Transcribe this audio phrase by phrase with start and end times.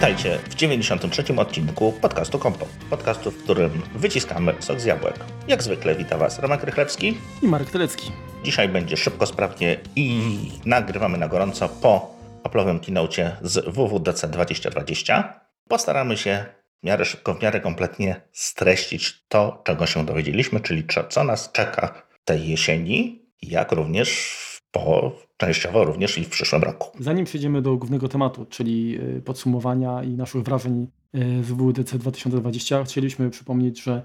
[0.00, 1.24] Witajcie w 93.
[1.36, 2.66] odcinku podcastu Kompo.
[2.90, 5.14] Podcastu, w którym wyciskamy sok z jabłek.
[5.48, 8.12] Jak zwykle wita Was Romek Rychlewski i Marek Telecki.
[8.44, 10.20] Dzisiaj będzie szybko, sprawnie i
[10.64, 15.40] nagrywamy na gorąco po Apple'owym keynote z WWDC 2020.
[15.68, 16.44] Postaramy się
[16.82, 22.02] w miarę szybko, w miarę kompletnie streścić to, czego się dowiedzieliśmy, czyli co nas czeka
[22.24, 24.38] tej jesieni, jak również
[24.70, 26.98] po, częściowo również i w przyszłym roku.
[27.00, 33.30] Zanim przejdziemy do głównego tematu, czyli y, podsumowania i naszych wrażeń z WWDC 2020, chcieliśmy
[33.30, 34.02] przypomnieć, że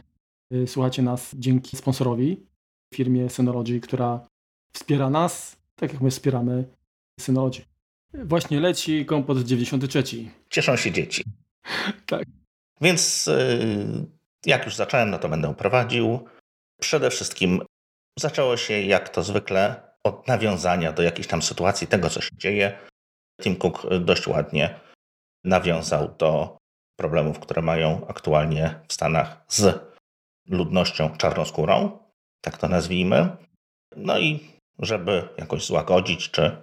[0.54, 2.46] y, słuchacie nas dzięki sponsorowi,
[2.94, 4.28] firmie Synology, która
[4.74, 6.66] wspiera nas, tak jak my wspieramy
[7.20, 7.62] Synology.
[8.14, 10.04] Właśnie leci kompot 93.
[10.50, 11.24] Cieszą się dzieci.
[12.06, 12.28] tak.
[12.82, 13.30] Więc
[14.46, 16.20] jak już zacząłem, no to będę prowadził.
[16.82, 17.62] Przede wszystkim
[18.20, 22.78] zaczęło się jak to zwykle od nawiązania do jakiejś tam sytuacji, tego co się dzieje.
[23.42, 24.80] Tim Cook dość ładnie
[25.44, 26.58] nawiązał do
[27.00, 29.80] problemów, które mają aktualnie w Stanach z
[30.48, 32.00] ludnością czarnoskórą,
[32.42, 33.38] tak to nazwijmy.
[33.96, 34.40] No i
[34.80, 36.58] żeby jakoś złagodzić, czy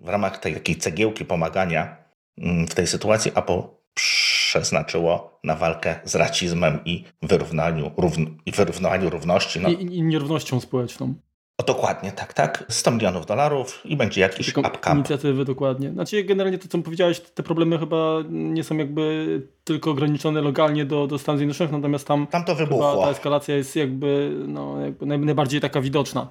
[0.00, 1.96] w ramach tej takiej cegiełki pomagania
[2.38, 3.62] mm, w tej sytuacji Apple
[3.94, 9.60] przeznaczyło na walkę z rasizmem i wyrównaniu, równ i wyrównaniu równości.
[9.60, 9.68] No.
[9.68, 11.14] I, I nierównością społeczną.
[11.58, 12.64] O, dokładnie, tak, tak.
[12.68, 14.94] 100 milionów dolarów i będzie jakiś upcap.
[14.94, 15.92] Inicjatywy, dokładnie.
[15.92, 21.06] Znaczy generalnie to, co powiedziałeś, te problemy chyba nie są jakby tylko ograniczone lokalnie do,
[21.06, 23.02] do Stanów Zjednoczonych, natomiast tam, tam to wybuchło.
[23.02, 26.30] ta eskalacja jest jakby, no, jakby najbardziej taka widoczna.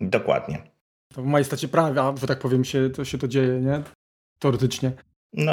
[0.00, 0.62] Dokładnie.
[1.14, 3.82] To w majestacie prawa, że tak powiem, się to, się to dzieje, nie?
[4.38, 4.92] Teoretycznie.
[5.32, 5.52] No,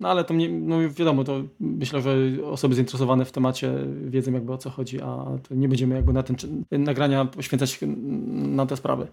[0.00, 3.72] no ale to mnie, no wiadomo, to myślę, że osoby zainteresowane w temacie
[4.04, 6.36] wiedzą jakby o co chodzi, a nie będziemy jakby na ten
[6.70, 7.78] nagrania poświęcać
[8.36, 9.06] na te sprawy.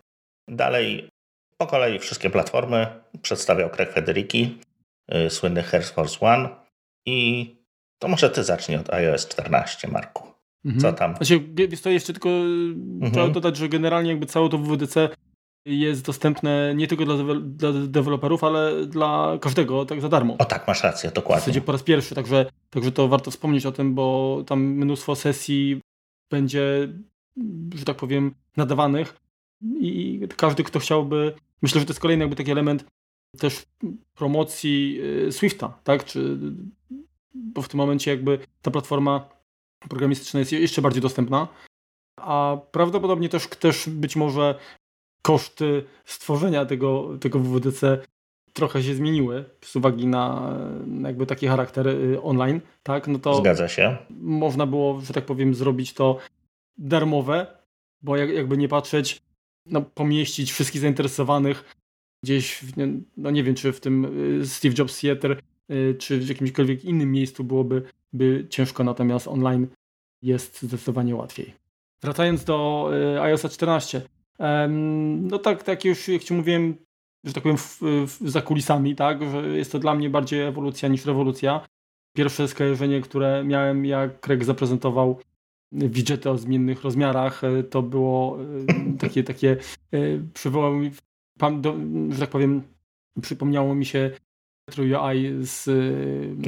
[0.48, 1.09] Dalej
[1.58, 2.88] po kolei wszystkie platformy
[3.22, 4.58] przedstawiał Craig Federiki,
[5.10, 6.49] yy, słynny Air Force One
[7.05, 7.48] i
[8.00, 10.27] to może ty zacznij od iOS 14, Marku.
[10.65, 10.82] Mhm.
[10.82, 11.15] Co tam?
[11.15, 11.39] Znaczy,
[11.83, 13.11] to jeszcze tylko mhm.
[13.11, 15.10] trzeba dodać, że generalnie jakby całe to WWDC
[15.66, 20.36] jest dostępne nie tylko dla, dla deweloperów, ale dla każdego tak za darmo.
[20.38, 21.42] O tak, masz rację, dokładnie.
[21.42, 25.16] W zasadzie po raz pierwszy, także, także to warto wspomnieć o tym, bo tam mnóstwo
[25.16, 25.82] sesji
[26.32, 26.90] będzie,
[27.76, 29.16] że tak powiem, nadawanych
[29.80, 32.86] i każdy, kto chciałby, myślę, że to jest kolejny jakby taki element
[33.40, 33.66] też
[34.14, 36.38] promocji y, Swifta, tak, czy
[37.34, 39.30] bo w tym momencie jakby ta platforma
[39.90, 41.48] programistyczna jest jeszcze bardziej dostępna,
[42.20, 44.60] a prawdopodobnie też, też być może
[45.26, 48.02] koszty stworzenia tego, tego WWDC
[48.54, 50.56] trochę się zmieniły z uwagi na,
[51.04, 53.98] jakby taki charakter y, online, tak, no to Zgadza się.
[54.22, 56.17] można było, że tak powiem, zrobić to
[56.78, 57.48] darmowe,
[58.02, 59.22] bo jak, jakby nie patrzeć,
[59.66, 61.76] no, pomieścić wszystkich zainteresowanych
[62.23, 62.72] gdzieś, w,
[63.17, 64.06] no nie wiem, czy w tym
[64.42, 65.42] y, Steve Jobs Theater,
[65.72, 67.83] y, czy w jakimkolwiek innym miejscu byłoby
[68.14, 69.67] by ciężko, natomiast online
[70.22, 71.54] jest zdecydowanie łatwiej.
[72.04, 72.89] Wracając do
[73.22, 74.02] iOS 14,
[75.21, 76.76] no tak, tak już jak Ci mówiłem,
[77.23, 80.89] że tak powiem w, w, za kulisami, tak, że jest to dla mnie bardziej ewolucja
[80.89, 81.65] niż rewolucja.
[82.15, 85.20] Pierwsze skojarzenie, które miałem, jak Craig zaprezentował
[85.71, 89.58] widgety o zmiennych rozmiarach, e, to było e, takie, takie
[89.92, 89.98] e,
[90.33, 90.92] przywołało mi,
[92.09, 92.64] że tak powiem,
[93.21, 94.11] przypomniało mi się
[94.77, 95.70] UI z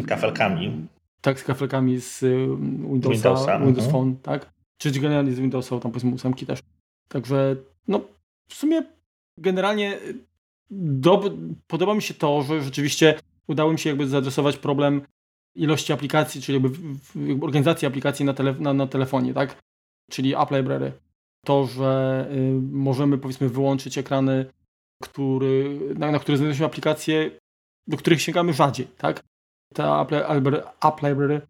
[0.07, 0.88] kafelkami.
[1.22, 2.22] Tak, z kafelkami z
[2.59, 3.91] Windowsa, Windowsa Windows mhm.
[3.91, 4.53] Phone, tak?
[4.78, 6.59] Czy generalnie z Windowsa, tam powiedzmy ósemki też.
[7.07, 7.55] Także
[7.88, 8.01] no
[8.47, 8.84] w sumie
[9.38, 10.00] generalnie
[10.72, 11.31] do,
[11.68, 15.01] podoba mi się to, że rzeczywiście udało mi się jakby zaadresować problem
[15.56, 16.79] ilości aplikacji, czyli jakby,
[17.28, 19.62] jakby organizacji aplikacji na, tele, na, na, telefonie, tak?
[20.12, 20.91] Czyli App Library.
[21.46, 24.46] To, że y, możemy powiedzmy wyłączyć ekrany,
[25.03, 27.31] który, na, na które znajdują się aplikacje,
[27.88, 29.23] do których sięgamy rzadziej, tak?
[29.73, 30.12] Ta App,
[30.85, 31.41] App Library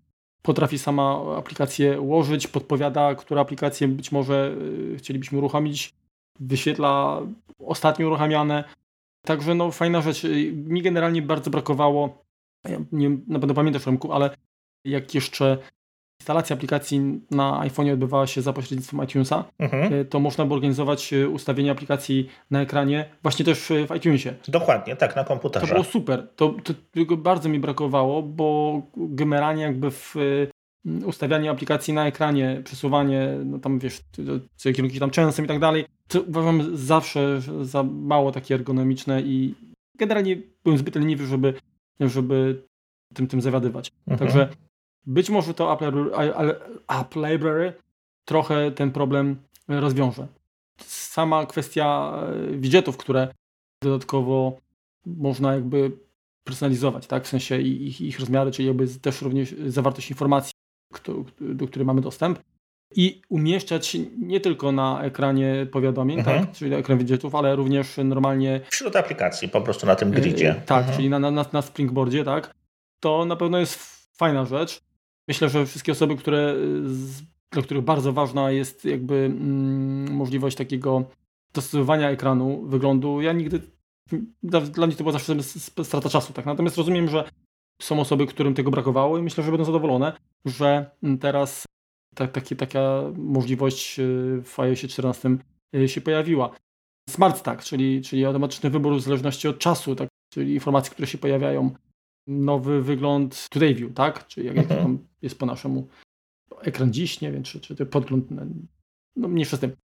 [0.42, 4.56] potrafi sama aplikację ułożyć, podpowiada, które aplikacje być może
[4.94, 5.94] y, chcielibyśmy uruchomić,
[6.40, 7.22] wyświetla
[7.60, 8.64] ostatnio uruchamiane.
[9.26, 10.24] Także no fajna rzecz.
[10.54, 12.26] Mi generalnie bardzo brakowało,
[12.68, 14.30] ja nie na pewno pamiętasz Remku, ale
[14.86, 15.58] jak jeszcze
[16.20, 19.94] instalacja aplikacji na iPhone odbywała się za pośrednictwem iTunesa, mhm.
[19.94, 24.34] E, to można było organizować e, ustawienie aplikacji na ekranie właśnie też w iTunesie.
[24.48, 25.68] Dokładnie, tak, na komputerze.
[25.68, 26.28] To było super.
[26.36, 30.16] To, to tego bardzo mi brakowało, bo generalnie jakby w
[31.06, 34.02] ustawianie aplikacji na ekranie, przesuwanie, no tam wiesz,
[34.56, 39.56] co kierunki tam często i tak dalej, to uważam zawsze za mało takie ergonomiczne i
[39.98, 41.54] generalnie byłem zbyt leniwy, żeby,
[42.00, 42.64] żeby
[43.14, 43.92] tym, tym zawiadywać.
[44.08, 44.20] Mhm.
[44.20, 44.50] Także
[45.06, 46.12] być może to App Library,
[46.88, 47.74] App Library
[48.26, 49.36] trochę ten problem
[49.68, 50.28] rozwiąże.
[50.86, 52.14] Sama kwestia
[52.52, 53.34] e, widgetów, które
[53.84, 54.58] dodatkowo
[55.06, 55.92] można jakby
[56.44, 57.24] personalizować, tak?
[57.24, 60.55] W sensie ich, ich rozmiary, czyli jakby też również zawartość informacji,
[61.40, 62.40] do której mamy dostęp
[62.96, 66.46] i umieszczać nie tylko na ekranie powiadomień, mhm.
[66.46, 68.62] tak, czyli ekran widgetów, ale również normalnie...
[68.70, 70.50] Wśród aplikacji, po prostu na tym gridzie.
[70.50, 70.96] E, tak, mhm.
[70.96, 72.54] czyli na, na, na Springboardzie, tak.
[73.00, 73.80] To na pewno jest
[74.18, 74.82] fajna rzecz.
[75.28, 76.56] Myślę, że wszystkie osoby, które,
[77.52, 81.04] dla których bardzo ważna jest jakby mm, możliwość takiego
[81.54, 83.62] dostosowania ekranu, wyglądu, ja nigdy
[84.44, 85.36] dla, dla mnie to była zawsze
[85.84, 86.46] strata czasu, tak.
[86.46, 87.30] Natomiast rozumiem, że
[87.82, 90.14] są osoby, którym tego brakowało i myślę, że będą zadowolone,
[90.46, 91.66] że teraz
[92.16, 95.38] ta, taki, taka możliwość y, w iOSie 14
[95.76, 96.56] y, się pojawiła.
[97.10, 101.18] Smart Stack, czyli, czyli automatyczny wybór w zależności od czasu, tak, czyli informacji, które się
[101.18, 101.76] pojawiają.
[102.28, 104.28] Nowy wygląd Today View, tak?
[104.28, 104.82] Czyli jak, mhm.
[104.82, 105.88] tam jest po naszemu
[106.62, 108.28] ekran dziś, nie wiem, czy, czy podgląd,
[109.16, 109.76] no mniejsza z tym.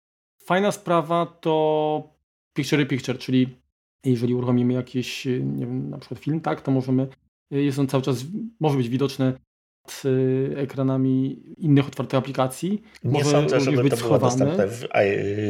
[0.45, 2.15] Fajna sprawa to
[2.57, 3.57] Picture Picture, czyli
[4.05, 7.09] jeżeli uruchomimy jakiś, nie wiem, na przykład film, tak, to możemy,
[7.51, 8.25] jest on cały czas,
[8.61, 9.35] może być widoczny
[10.57, 12.83] ekranami innych otwartych aplikacji.
[13.05, 14.87] Nie Może sądzę, żeby to było dostępne w,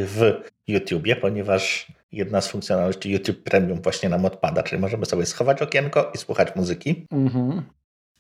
[0.06, 5.62] w YouTubie, ponieważ jedna z funkcjonalności YouTube Premium właśnie nam odpada, czyli możemy sobie schować
[5.62, 7.06] okienko i słuchać muzyki.
[7.10, 7.62] Mhm.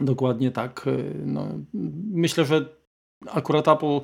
[0.00, 0.88] Dokładnie tak.
[1.24, 1.48] No,
[2.12, 2.64] myślę, że
[3.26, 4.00] akurat Apple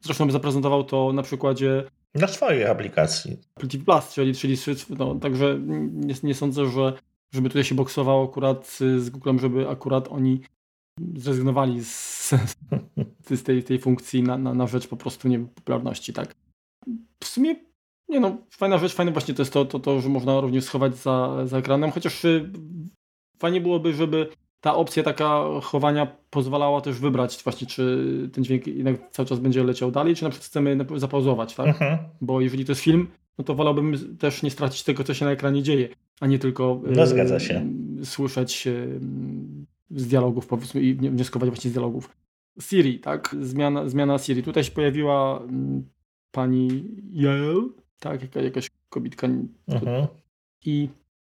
[0.00, 1.84] zresztą by zaprezentował to na przykładzie
[2.14, 3.36] na swojej aplikacji.
[3.56, 4.56] Apple TV Plus, czyli, czyli
[4.98, 5.58] no, także
[5.90, 6.92] nie, nie sądzę, że
[7.32, 10.40] żeby tutaj się boksowało akurat z Googlem, żeby akurat oni
[11.16, 12.30] zrezygnowali z,
[13.30, 16.34] z tej, tej funkcji na, na, na rzecz po prostu nie popularności, tak.
[17.20, 17.56] W sumie,
[18.08, 20.96] nie no, fajna rzecz, fajne właśnie to jest to, to, to że można również schować
[20.96, 22.50] za, za ekranem, chociaż y,
[23.38, 24.28] fajnie byłoby, żeby
[24.60, 29.64] ta opcja taka chowania pozwalała też wybrać właśnie, czy ten dźwięk jednak cały czas będzie
[29.64, 31.66] leciał dalej, czy na przykład chcemy zapauzować, tak?
[31.66, 31.98] Mhm.
[32.20, 33.08] Bo jeżeli to jest film,
[33.38, 35.88] no to wolałbym też nie stracić tego, co się na ekranie dzieje,
[36.20, 37.66] a nie tylko no, zgadza się.
[38.00, 39.00] Y, słyszeć y,
[39.90, 42.16] z dialogów, powiedzmy, i wnioskować właśnie z dialogów.
[42.60, 43.36] Siri, tak?
[43.40, 44.42] Zmiana, zmiana Siri.
[44.42, 45.88] Tutaj się pojawiła mm,
[46.30, 48.22] pani Yael, tak?
[48.22, 49.28] Jaka, jakaś kobitka.
[49.68, 50.06] Mhm.
[50.64, 50.88] I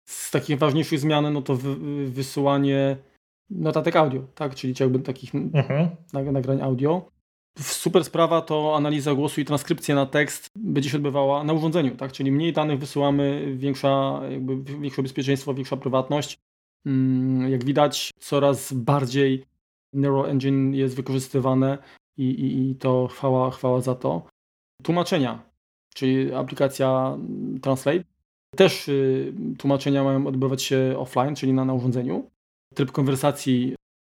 [0.04, 1.76] z takich ważniejszych zmian, no to wy,
[2.10, 2.96] wysyłanie
[3.50, 4.54] notatek audio, tak?
[4.54, 5.88] Czyli jakby takich mhm.
[6.12, 7.08] nagrań audio.
[7.58, 12.12] Super sprawa to analiza głosu i transkrypcja na tekst będzie się odbywała na urządzeniu, tak?
[12.12, 16.38] Czyli mniej danych wysyłamy, większa, jakby większe bezpieczeństwo, większa prywatność.
[16.86, 19.44] Mm, jak widać, coraz bardziej
[19.92, 21.78] Neural Engine jest wykorzystywane
[22.16, 24.26] i, i, i to chwała, chwała za to.
[24.82, 25.42] Tłumaczenia,
[25.94, 27.18] czyli aplikacja
[27.62, 28.04] Translate.
[28.56, 32.30] Też y, tłumaczenia mają odbywać się offline, czyli na, na urządzeniu.
[32.74, 33.74] Tryb konwersacji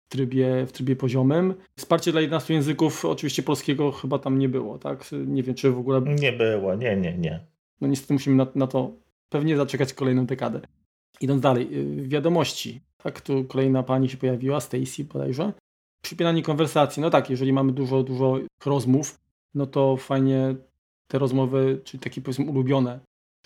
[0.08, 1.54] w trybie, w trybie poziomym.
[1.78, 5.04] Wsparcie dla 11 języków, oczywiście polskiego chyba tam nie było, tak?
[5.26, 6.00] Nie wiem, czy w ogóle...
[6.00, 7.46] Nie było, nie, nie, nie.
[7.80, 8.92] No niestety musimy na, na to
[9.28, 10.60] pewnie zaczekać kolejną dekadę.
[11.20, 12.80] Idąc dalej, y, wiadomości.
[13.02, 15.52] Tak, tu kolejna pani się pojawiła, Stacy bodajże.
[16.02, 17.02] Przypinanie konwersacji.
[17.02, 19.20] No tak, jeżeli mamy dużo, dużo rozmów,
[19.54, 20.54] no to fajnie
[21.08, 23.00] te rozmowy, czyli takie powiedzmy ulubione,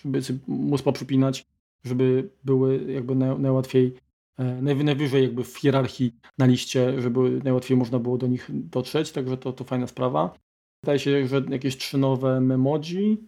[0.05, 1.47] żeby móc poprzypinać,
[1.85, 3.95] żeby były jakby najłatwiej,
[4.39, 9.37] e, najwyżej jakby w hierarchii na liście, żeby najłatwiej można było do nich dotrzeć, także
[9.37, 10.35] to, to fajna sprawa.
[10.83, 13.19] Wydaje się, że jakieś trzy nowe memoji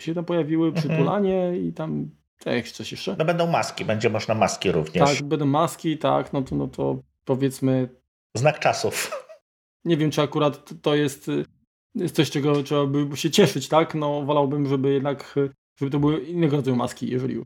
[0.00, 0.88] się tam pojawiły, mhm.
[0.88, 3.16] przytulanie i tam tak, coś jeszcze?
[3.18, 5.16] No będą maski, będzie można maski również.
[5.18, 7.88] Tak, będą maski, tak, no to, no to powiedzmy...
[8.36, 9.26] Znak czasów.
[9.84, 11.30] Nie wiem, czy akurat to jest,
[11.94, 13.94] jest coś, czego trzeba by się cieszyć, tak?
[13.94, 15.34] No wolałbym, żeby jednak,
[15.76, 17.42] żeby to były innego rodzaju maski, jeżeli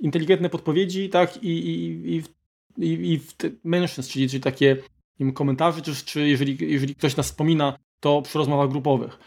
[0.00, 2.22] inteligentne podpowiedzi, tak, i, i, i,
[2.78, 3.34] i, i w
[3.64, 4.76] mentions, czyli, czyli takie
[5.20, 9.18] wiem, komentarze, czy, czy jeżeli, jeżeli ktoś nas wspomina, to przy rozmowach grupowych.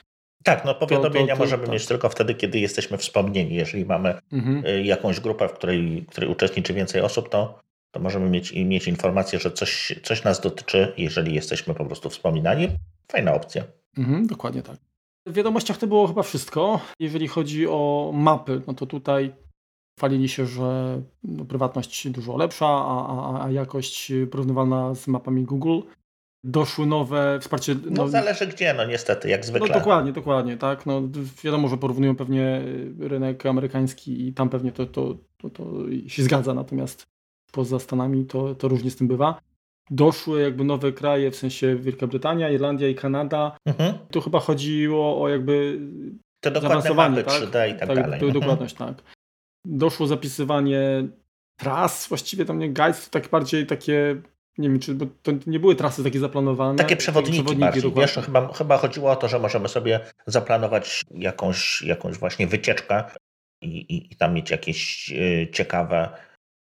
[0.44, 1.74] Tak, no powiadomienia to, to, to, możemy tak.
[1.74, 3.56] mieć tylko wtedy, kiedy jesteśmy wspomnieni.
[3.56, 4.66] Jeżeli mamy mhm.
[4.66, 7.60] Y, jakąś grupę, w której, której uczestniczy więcej osób, to,
[7.92, 12.68] to możemy mieć, mieć informację, że coś, coś nas dotyczy, jeżeli jesteśmy po prostu wspominani.
[13.12, 13.64] Fajna opcja.
[13.98, 14.78] Mhm, dokładnie tak.
[15.28, 16.80] W wiadomościach to było chyba wszystko.
[17.00, 19.34] Jeżeli chodzi o mapy, no to tutaj
[20.00, 25.80] chwalili się, że no, prywatność dużo lepsza, a, a, a jakość porównywalna z mapami Google
[26.44, 27.76] doszły nowe wsparcie.
[27.76, 29.68] No, no, zależy gdzie, no niestety, jak zwykle.
[29.68, 30.86] No dokładnie, dokładnie, tak.
[30.86, 31.02] No,
[31.44, 32.62] wiadomo, że porównują pewnie
[33.00, 35.66] rynek amerykański i tam pewnie to, to, to, to
[36.08, 37.08] się zgadza, natomiast
[37.52, 39.42] poza Stanami to, to różnie z tym bywa.
[39.90, 43.58] Doszły jakby nowe kraje, w sensie Wielka Brytania, Irlandia i Kanada.
[43.66, 43.94] Mhm.
[44.12, 45.80] Tu chyba chodziło o jakby
[46.44, 47.70] to dokładne mapy 3D tak?
[47.70, 48.14] i tak, tak dalej.
[48.14, 48.34] Mhm.
[48.34, 49.04] Dokładność, tak.
[49.66, 51.08] Doszło zapisywanie
[51.60, 54.22] tras, właściwie tam nie guides, to tak bardziej takie
[54.58, 56.78] nie wiem, czy bo to nie były trasy takie zaplanowane.
[56.78, 57.94] Takie przewodniki, przewodniki bardziej.
[57.96, 63.04] Wiesz, chyba, chyba chodziło o to, że możemy sobie zaplanować jakąś, jakąś właśnie wycieczkę
[63.62, 66.10] i, i, i tam mieć jakieś y, ciekawe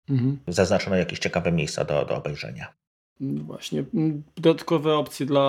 [0.09, 0.39] mhm.
[0.47, 2.73] zaznaczono jakieś ciekawe miejsca do, do obejrzenia.
[3.19, 3.83] No właśnie.
[4.35, 5.41] Dodatkowe opcje dla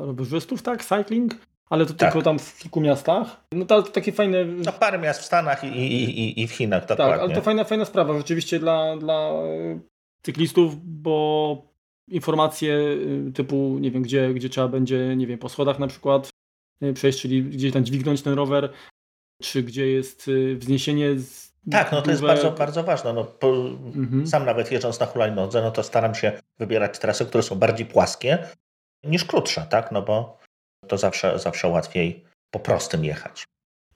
[0.00, 0.84] rowerzystów, tak?
[0.84, 1.34] Cycling?
[1.70, 2.12] Ale to tak.
[2.12, 3.40] tylko tam w kilku miastach.
[3.52, 4.44] No to, to takie fajne.
[4.44, 7.14] No parę miast w Stanach i, i, i w Chinach, dokładnie.
[7.14, 9.32] Tak, ale to fajna, fajna sprawa rzeczywiście dla, dla
[10.22, 11.62] cyklistów, bo
[12.08, 12.74] informacje
[13.28, 16.30] y, typu, nie wiem, gdzie, gdzie trzeba będzie, nie wiem, po schodach na przykład
[16.82, 18.72] y, przejść, czyli gdzieś tam dźwignąć ten rower,
[19.42, 23.12] czy gdzie jest y, wzniesienie z tak, no to jest bardzo, bardzo ważne.
[23.12, 23.48] No, po,
[23.96, 24.26] mhm.
[24.26, 28.38] Sam nawet jeżdżąc na hulajnodze, no to staram się wybierać trasy, które są bardziej płaskie
[29.04, 29.92] niż krótsze, tak?
[29.92, 30.38] No bo
[30.88, 33.44] to zawsze, zawsze łatwiej po prostym jechać.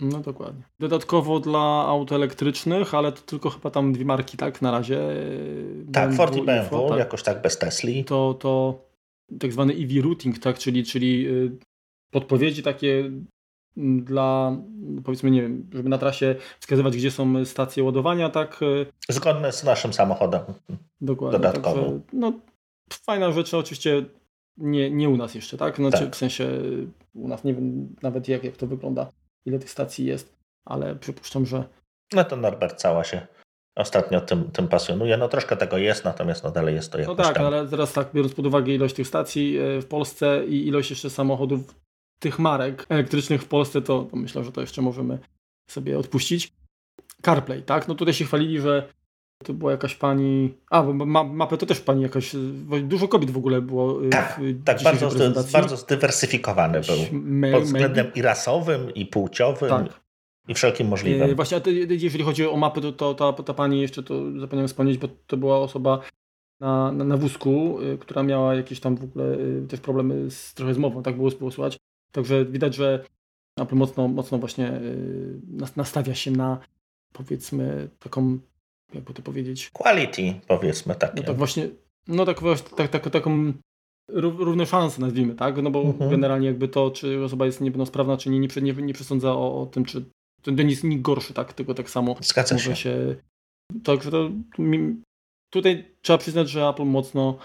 [0.00, 0.62] No dokładnie.
[0.78, 4.98] Dodatkowo dla aut elektrycznych, ale to tylko chyba tam dwie marki, tak, na razie.
[5.92, 6.98] Tak, BMW Ford i BMW, tak.
[6.98, 8.04] jakoś tak bez Tesli.
[8.04, 8.82] To, to
[9.40, 11.50] tak zwany EV routing, tak, czyli, czyli y,
[12.10, 13.10] podpowiedzi takie
[13.76, 14.56] mm, dla,
[15.04, 18.62] powiedzmy, nie wiem, żeby na trasie wskazywać, gdzie są stacje ładowania, tak.
[18.62, 18.86] Y.
[19.08, 20.40] Zgodne z naszym samochodem.
[21.00, 21.38] Dokładnie.
[21.38, 21.82] Dodatkowo.
[21.82, 22.32] Także, no,
[22.92, 24.04] fajna rzecz, oczywiście
[24.56, 25.76] nie, nie u nas jeszcze, tak?
[25.76, 26.14] Znaczy, tak.
[26.14, 26.48] W sensie
[27.14, 29.10] u nas nie wiem nawet jak, jak to wygląda
[29.46, 31.64] ile tych stacji jest, ale przypuszczam, że...
[32.12, 33.26] No to Norbert cała się
[33.76, 35.16] ostatnio tym, tym pasjonuje.
[35.16, 37.46] No troszkę tego jest, natomiast no dalej jest to jakoś No tak, tam.
[37.46, 41.10] ale teraz tak, biorąc pod uwagę ilość tych stacji e, w Polsce i ilość jeszcze
[41.10, 41.74] samochodów
[42.18, 45.18] tych marek elektrycznych w Polsce, to myślę, że to jeszcze możemy
[45.70, 46.52] sobie odpuścić.
[47.22, 47.88] CarPlay, tak?
[47.88, 48.88] No tutaj się chwalili, że
[49.42, 50.54] to była jakaś pani.
[50.70, 52.36] A, bo ma, mapę to też pani jakaś.
[52.82, 54.04] Dużo kobiet w ogóle było.
[54.04, 55.10] Y, tak, tak bardzo,
[55.52, 57.20] bardzo zdywersyfikowany był.
[57.52, 59.68] Pod względem i rasowym, i płciowym.
[59.68, 60.02] Tak.
[60.48, 61.28] I wszelkim możliwym.
[61.28, 64.68] Yy, właśnie, a jeżeli chodzi o mapę, to, to ta, ta pani jeszcze to zapomniałem
[64.68, 66.00] wspomnieć, bo to była osoba
[66.60, 69.36] na, na, na wózku, y, która miała jakieś tam w ogóle
[69.68, 71.78] też problemy z, trochę z mową, tak było, było słychać.
[72.12, 73.04] Także widać, że
[73.58, 74.80] Apple mocno, mocno właśnie
[75.76, 76.58] nastawia się na
[77.12, 78.38] powiedzmy taką
[78.94, 79.70] jakby to powiedzieć.
[79.70, 81.16] Quality, powiedzmy tak.
[81.16, 81.68] No tak właśnie,
[82.08, 82.40] no tak,
[82.76, 83.52] tak, tak, taką
[84.12, 85.62] równe szanse nazwijmy, tak?
[85.62, 86.10] No bo mhm.
[86.10, 89.66] generalnie jakby to, czy osoba jest niepełnosprawna, czy nie, nie, nie, nie przesądza o, o
[89.66, 90.04] tym, czy
[90.42, 91.52] to nie jest nikt gorszy, tak?
[91.52, 92.76] Tylko tak samo Zgadza może się.
[92.76, 93.16] się
[93.84, 94.30] także to
[95.50, 97.38] tutaj trzeba przyznać, że Apple mocno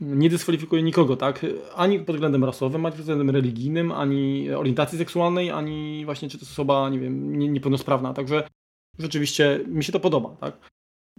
[0.00, 1.46] nie dyskwalifikuje nikogo, tak?
[1.74, 6.42] Ani pod względem rasowym, ani pod względem religijnym, ani orientacji seksualnej, ani właśnie czy to
[6.42, 8.14] jest osoba, nie wiem, niepełnosprawna.
[8.14, 8.48] Także
[8.98, 10.73] rzeczywiście mi się to podoba, tak?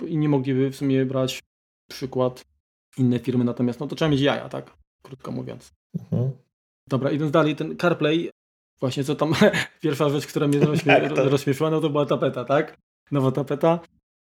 [0.07, 1.43] I nie mogliby w sumie brać
[1.89, 2.45] przykład
[2.97, 4.77] inne firmy, natomiast no to trzeba mieć jaja, tak?
[5.03, 5.73] Krótko mówiąc.
[5.99, 6.31] Mhm.
[6.89, 8.29] Dobra, idąc dalej, ten CarPlay,
[8.79, 9.33] właśnie co tam,
[9.81, 11.29] pierwsza rzecz, która mnie rozśmie tak, to...
[11.29, 12.77] rozśmieszyła, no to była tapeta, tak?
[13.11, 13.79] Nowa tapeta.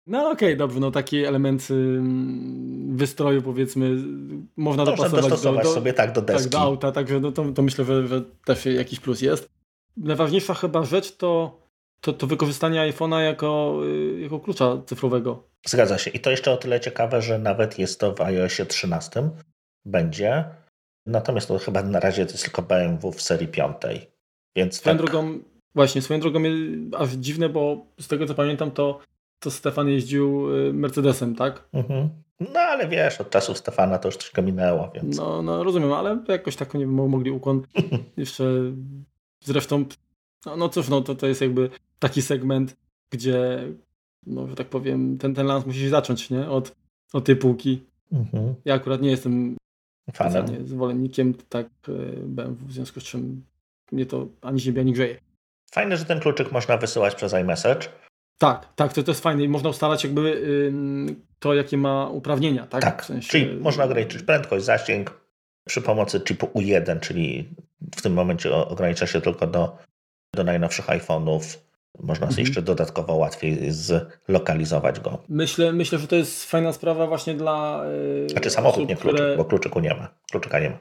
[0.07, 5.73] No okej, okay, dobrze, no takie elementy mm, wystroju powiedzmy można, można dopasować do, do,
[5.73, 6.43] sobie tak do deski.
[6.43, 9.49] Tak, do auta, także no to, to myślę, że, że też jakiś plus jest.
[9.97, 11.59] Najważniejsza chyba rzecz to
[12.01, 15.43] to, to wykorzystanie iPhone'a jako, y, jako klucza cyfrowego.
[15.69, 16.11] Zgadza się.
[16.11, 19.29] I to jeszcze o tyle ciekawe, że nawet jest to w iOSie 13
[19.85, 20.45] będzie.
[21.05, 23.75] Natomiast to chyba na razie to jest tylko BMW w serii 5.
[24.55, 25.05] Więc swoją tak.
[25.05, 25.39] drogą,
[25.75, 26.39] właśnie, swoją drogą
[26.97, 28.99] aż dziwne, bo z tego co pamiętam, to,
[29.39, 31.69] to Stefan jeździł y, Mercedesem, tak?
[31.73, 32.09] Mhm.
[32.39, 35.17] No ale wiesz, od czasów Stefana to już troszkę minęło, więc.
[35.17, 37.61] No, no rozumiem, ale jakoś tak nie mogli ukłon
[38.17, 38.43] jeszcze.
[39.43, 39.85] Zresztą,
[40.45, 41.69] no, no cóż, no to, to jest jakby
[41.99, 42.77] taki segment,
[43.09, 43.59] gdzie,
[44.27, 46.49] no, że tak powiem, ten, ten lans musi się zacząć, nie?
[46.49, 46.75] Od,
[47.13, 47.83] od tej półki.
[48.11, 48.55] Mhm.
[48.65, 49.57] Ja akurat nie jestem
[50.13, 51.91] fanem, zwolennikiem tak e,
[52.23, 53.45] BMW, w związku z czym
[53.91, 55.17] mnie to ani ziemia nie grzeje.
[55.71, 57.87] Fajne, że ten kluczyk można wysyłać przez iMessage.
[58.37, 60.41] Tak, tak, to, to jest fajne i można ustalać jakby
[61.39, 62.81] to, jakie ma uprawnienia, tak?
[62.81, 63.29] Tak, w sensie...
[63.29, 65.21] czyli można ograniczyć prędkość, zasięg
[65.67, 67.49] przy pomocy chipu U1, czyli
[67.95, 69.77] w tym momencie ogranicza się tylko do,
[70.35, 71.57] do najnowszych iPhone'ów
[71.99, 72.47] można sobie mhm.
[72.47, 73.71] jeszcze dodatkowo łatwiej
[74.27, 75.17] zlokalizować go.
[75.29, 77.83] Myślę, myślę, że to jest fajna sprawa właśnie dla.
[78.21, 79.37] Yy, znaczy samochód, osób, nie kluczyk, które...
[79.37, 80.07] bo kluczyku nie ma.
[80.31, 80.77] Kluczyka nie ma.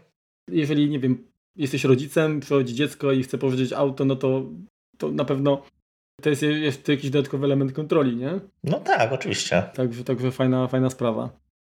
[0.50, 4.42] Jeżeli, nie wiem, jesteś rodzicem, przychodzi dziecko i chce powiedzieć auto, no to,
[4.98, 5.62] to na pewno
[6.22, 8.40] to jest, jakiś dodatkowy element kontroli, nie?
[8.64, 9.62] No tak, oczywiście.
[9.74, 11.30] Także, także fajna, fajna sprawa.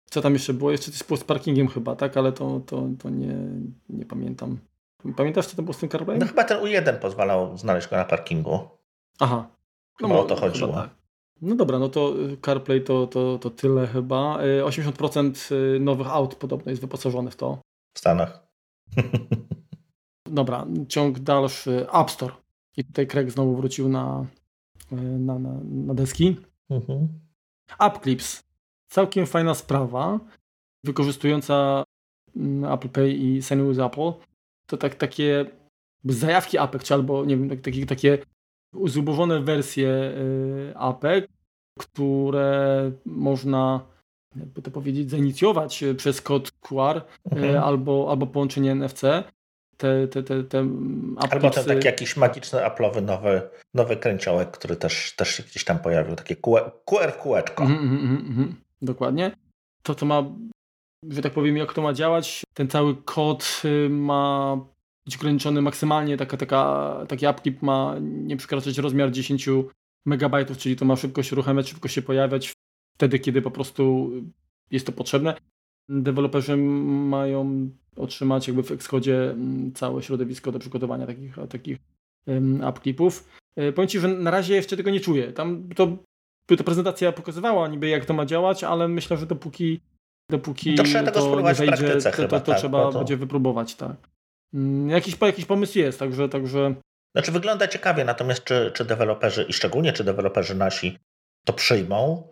[0.10, 0.72] Co tam jeszcze było?
[0.72, 2.18] Jeszcze coś było z parkingiem chyba, tak?
[2.18, 3.36] Ale to, to, to nie,
[3.90, 4.58] nie pamiętam.
[5.16, 6.20] Pamiętasz, co tam było z tym CarPlay?
[6.20, 8.60] No chyba ten U1 pozwalał znaleźć go na parkingu.
[9.20, 9.48] Aha.
[10.02, 10.74] No chyba o to chodziło.
[10.74, 10.90] Tak.
[11.42, 14.38] No dobra, no to y, CarPlay to, to, to tyle chyba.
[14.64, 17.62] 80% y, y, nowych aut podobno jest wyposażone w to.
[17.96, 18.48] W Stanach.
[20.28, 21.88] Dobra, ciąg dalszy.
[21.92, 22.34] App Store.
[22.78, 24.26] I tutaj Craig znowu wrócił na,
[24.92, 26.38] na, na, na deski.
[26.70, 27.08] Mhm.
[27.80, 28.44] App Clips.
[28.92, 30.20] Całkiem fajna sprawa.
[30.84, 31.84] Wykorzystująca
[32.36, 34.14] mm, Apple Pay i Sign with Apple.
[34.68, 35.46] To tak, takie
[36.06, 38.18] zajawki apek, czy albo nie wiem, tak, takie, takie
[38.86, 41.28] zubożone wersje y, APEK,
[41.80, 43.94] które można
[44.36, 47.02] jakby to powiedzieć, zainicjować przez kod QR
[47.32, 47.64] mhm.
[47.64, 49.02] albo, albo połączenie NFC.
[49.78, 50.68] Te, te, te, te
[51.18, 53.42] Albo ten taki jakiś magiczny Apple'owy nowy,
[53.74, 56.36] nowy kręciołek, który też, też się gdzieś tam pojawił, takie
[56.86, 57.64] QR w kółeczko.
[57.64, 59.32] Mm, mm, mm, dokładnie.
[59.84, 60.24] To, co ma
[61.10, 62.44] że tak powiem, jak to ma działać.
[62.54, 64.58] Ten cały kod y, ma
[65.06, 69.50] być ograniczony maksymalnie, taka, taka, taki upkeep ma nie przekraczać rozmiar 10
[70.06, 72.54] megabajtów, czyli to ma szybko się uruchamiać, szybko się pojawiać
[72.96, 74.12] wtedy, kiedy po prostu
[74.72, 75.36] jest to potrzebne.
[75.90, 81.78] Deweloperzy mają otrzymać jakby w Xcode mm, całe środowisko do przygotowania takich, takich
[82.70, 83.30] upkeepów.
[83.56, 85.34] E, powiem Ci, że na razie jeszcze tego nie czuję.
[85.34, 85.98] Tam to,
[86.46, 89.80] to prezentacja pokazywała niby jak to ma działać, ale myślę, że dopóki
[90.30, 92.98] dopóki to, trzeba tego to nie wejdzie, to, to, to, to tak, trzeba to...
[92.98, 94.13] będzie wypróbować, tak.
[94.54, 96.76] Mm, jakiś, jakiś pomysł jest, także, także...
[97.16, 100.98] Znaczy wygląda ciekawie, natomiast czy, czy deweloperzy, i szczególnie czy deweloperzy nasi
[101.46, 102.28] to przyjmą,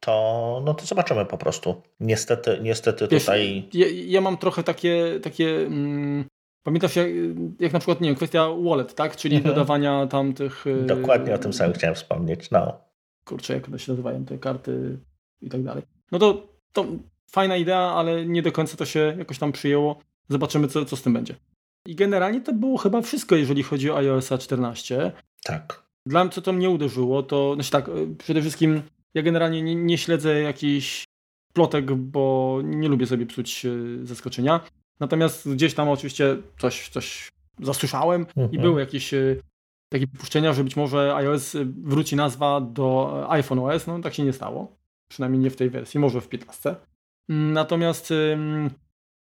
[0.00, 1.82] to, no to zobaczymy po prostu.
[2.00, 3.68] Niestety, niestety tutaj...
[3.72, 6.24] Ja, ja mam trochę takie, takie mm,
[6.62, 7.08] pamiętasz jak,
[7.60, 9.16] jak na przykład, nie wiem, kwestia wallet, tak?
[9.16, 9.54] Czyli mhm.
[9.54, 10.66] dodawania tam tych...
[10.66, 12.80] Y, Dokładnie o tym samym chciałem wspomnieć, no.
[13.24, 14.98] Kurczę, jak one się nazywają, te karty
[15.40, 15.82] i tak dalej.
[16.12, 16.86] No to, to
[17.30, 19.98] fajna idea, ale nie do końca to się jakoś tam przyjęło.
[20.28, 21.34] Zobaczymy, co, co z tym będzie.
[21.86, 25.12] I generalnie to było chyba wszystko, jeżeli chodzi o iOS 14.
[25.44, 25.86] Tak.
[26.06, 28.82] Dla mnie, co to mnie uderzyło, to znaczy tak, y, przede wszystkim
[29.14, 31.04] ja generalnie nie, nie śledzę jakichś
[31.52, 33.70] plotek, bo nie lubię sobie psuć e,
[34.06, 34.60] zaskoczenia.
[35.00, 37.28] Natomiast gdzieś tam oczywiście coś, coś
[37.60, 38.52] zasłyszałem mhm.
[38.52, 39.36] i były jakieś e,
[39.88, 43.86] takie przypuszczenia, że być może iOS wróci nazwa do iPhone OS.
[43.86, 44.76] No tak się nie stało.
[45.08, 46.76] Przynajmniej nie w tej wersji, może w 15.
[47.28, 48.12] Natomiast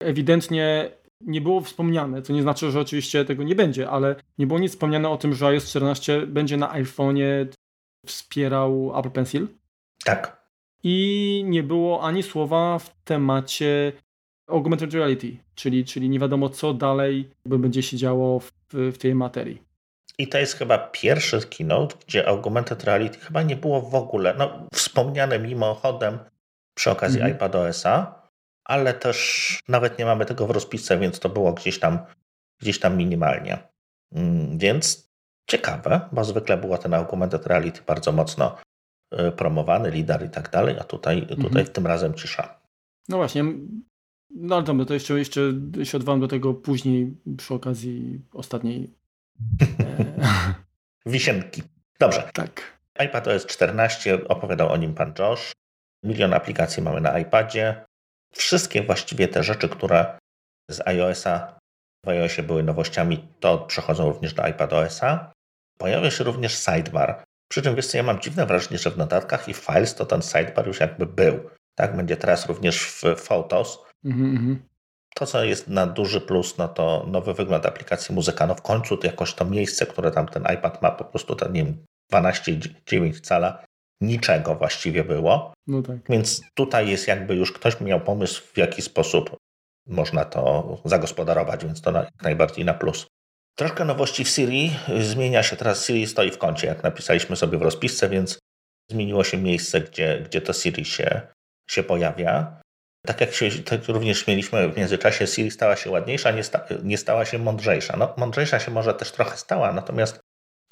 [0.00, 0.90] ewidentnie
[1.26, 4.72] nie było wspomniane, co nie znaczy, że oczywiście tego nie będzie, ale nie było nic
[4.72, 7.46] wspomniane o tym, że iOS 14 będzie na iPhone'ie
[8.06, 9.48] wspierał Apple Pencil.
[10.04, 10.42] Tak.
[10.82, 13.92] I nie było ani słowa w temacie
[14.48, 19.62] augmented reality, czyli, czyli nie wiadomo co dalej będzie się działo w, w tej materii.
[20.18, 24.66] I to jest chyba pierwszy keynote, gdzie augmented reality chyba nie było w ogóle, no
[24.74, 26.18] wspomniane mimochodem
[26.74, 27.30] przy okazji -hmm.
[27.30, 28.21] iPadOS-a,
[28.64, 31.98] ale też nawet nie mamy tego w rozpisce, więc to było gdzieś tam,
[32.60, 33.58] gdzieś tam minimalnie.
[34.12, 35.12] Mm, więc
[35.46, 38.58] ciekawe, bo zwykle było ten augmented reality bardzo mocno
[39.12, 41.42] E, promowany, lider i tak dalej, a tutaj, mhm.
[41.42, 42.60] tutaj tym razem cisza.
[43.08, 43.44] No właśnie,
[44.30, 45.40] no ale dobra, to jeszcze, jeszcze
[45.82, 48.94] się odwołam do tego później przy okazji ostatniej
[49.80, 50.54] e,
[51.06, 51.62] wisienki.
[51.98, 52.30] Dobrze.
[52.34, 52.78] Tak.
[53.04, 55.52] iPad OS 14, opowiadał o nim pan Josh.
[56.04, 57.84] Milion aplikacji mamy na iPadzie.
[58.32, 60.18] Wszystkie właściwie te rzeczy, które
[60.70, 61.58] z iOS-a
[62.06, 65.32] w iOSie były nowościami, to przechodzą również do iPadOS-a.
[65.78, 67.24] Pojawia się również sidebar.
[67.50, 70.22] Przy czym wiesz co, ja mam dziwne wrażenie, że w notatkach i files to ten
[70.22, 71.50] sidebar już jakby był.
[71.74, 73.78] Tak, będzie teraz również w Photos.
[74.04, 74.56] Mm -hmm.
[75.14, 78.46] To, co jest na duży plus, no to nowy wygląd aplikacji muzyka.
[78.46, 81.52] No w końcu to jakoś to miejsce, które tam ten iPad ma, po prostu ten,
[81.52, 83.64] nie wiem, 12,9 cala,
[84.02, 85.54] niczego właściwie było.
[85.66, 85.96] No tak.
[86.08, 89.36] Więc tutaj jest jakby już ktoś miał pomysł, w jaki sposób
[89.86, 93.06] można to zagospodarować, więc to jak najbardziej na plus.
[93.56, 94.70] Troszkę nowości w Siri.
[95.00, 98.38] Zmienia się teraz, Siri stoi w kącie, jak napisaliśmy sobie w rozpisce, więc
[98.90, 101.20] zmieniło się miejsce, gdzie, gdzie to Siri się,
[101.70, 102.60] się pojawia.
[103.06, 106.98] Tak jak się, tak również mieliśmy w międzyczasie, Siri stała się ładniejsza, nie, sta, nie
[106.98, 107.96] stała się mądrzejsza.
[107.96, 110.20] No, mądrzejsza się może też trochę stała, natomiast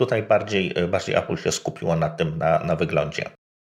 [0.00, 3.30] tutaj bardziej, bardziej Apple się skupiło na tym, na, na wyglądzie.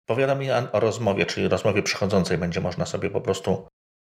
[0.05, 3.67] Powiadomienie o rozmowie, czyli rozmowie przychodzącej będzie można sobie po prostu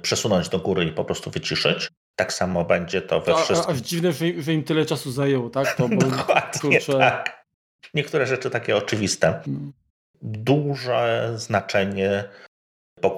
[0.02, 1.90] przesunąć do góry i po prostu wyciszyć.
[2.16, 3.74] Tak samo będzie to we wszystkim.
[3.74, 5.74] Aż dziwne, że, że, im tyle czasu zajęło, tak?
[5.74, 6.98] To, bo, Dokładnie, kurczę...
[6.98, 7.46] tak.
[7.94, 9.40] Niektóre rzeczy takie oczywiste.
[9.46, 9.58] No.
[10.22, 12.24] Duże znaczenie,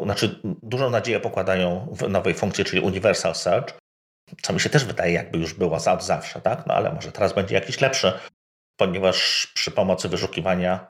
[0.03, 3.79] znaczy dużą nadzieję pokładają w nowej funkcji, czyli Universal Search,
[4.43, 6.67] co mi się też wydaje jakby już było od zawsze, tak?
[6.67, 8.13] No ale może teraz będzie jakiś lepszy,
[8.79, 10.89] ponieważ przy pomocy wyszukiwania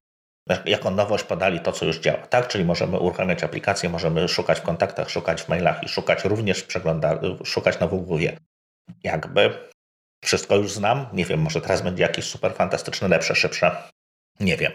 [0.65, 2.49] jako nowość podali to, co już działa, tak?
[2.49, 6.67] Czyli możemy uruchamiać aplikację, możemy szukać w kontaktach, szukać w mailach i szukać również w
[6.67, 8.27] przeglądarce, szukać na Google.
[9.05, 9.69] Jakby
[10.25, 11.07] wszystko już znam.
[11.13, 13.77] Nie wiem, może teraz będzie jakieś super fantastyczne, lepsze, szybsze.
[14.41, 14.73] Nie wiem.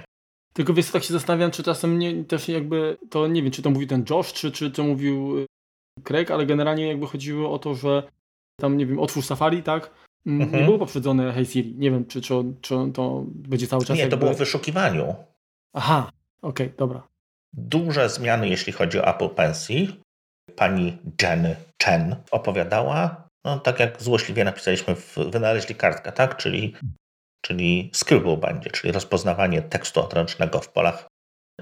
[0.54, 3.69] Tylko wiesz, tak się zastanawiam, czy czasem nie, też jakby to nie wiem, czy to
[3.69, 5.45] mówił ten Josh, czy, czy to mówił y,
[6.04, 8.04] Craig, ale generalnie jakby chodziło o to, że
[8.62, 9.91] tam, nie wiem, otwórz Safari, tak?
[10.25, 10.59] Mhm.
[10.59, 11.75] Nie było poprzedzone Hey Siri.
[11.75, 13.95] Nie wiem, czy, czy, czy to będzie cały czas.
[13.95, 14.17] Nie, jakby...
[14.17, 15.15] to było w wyszukiwaniu.
[15.73, 17.07] Aha, okej, okay, dobra.
[17.53, 19.93] Duże zmiany, jeśli chodzi o Apple Pencil.
[20.55, 26.38] Pani Jenny Chen opowiadała, no tak jak złośliwie napisaliśmy, w, wynaleźli kartkę, tak?
[26.38, 26.75] Czyli,
[27.41, 31.07] czyli scribble będzie, czyli rozpoznawanie tekstu odręcznego w polach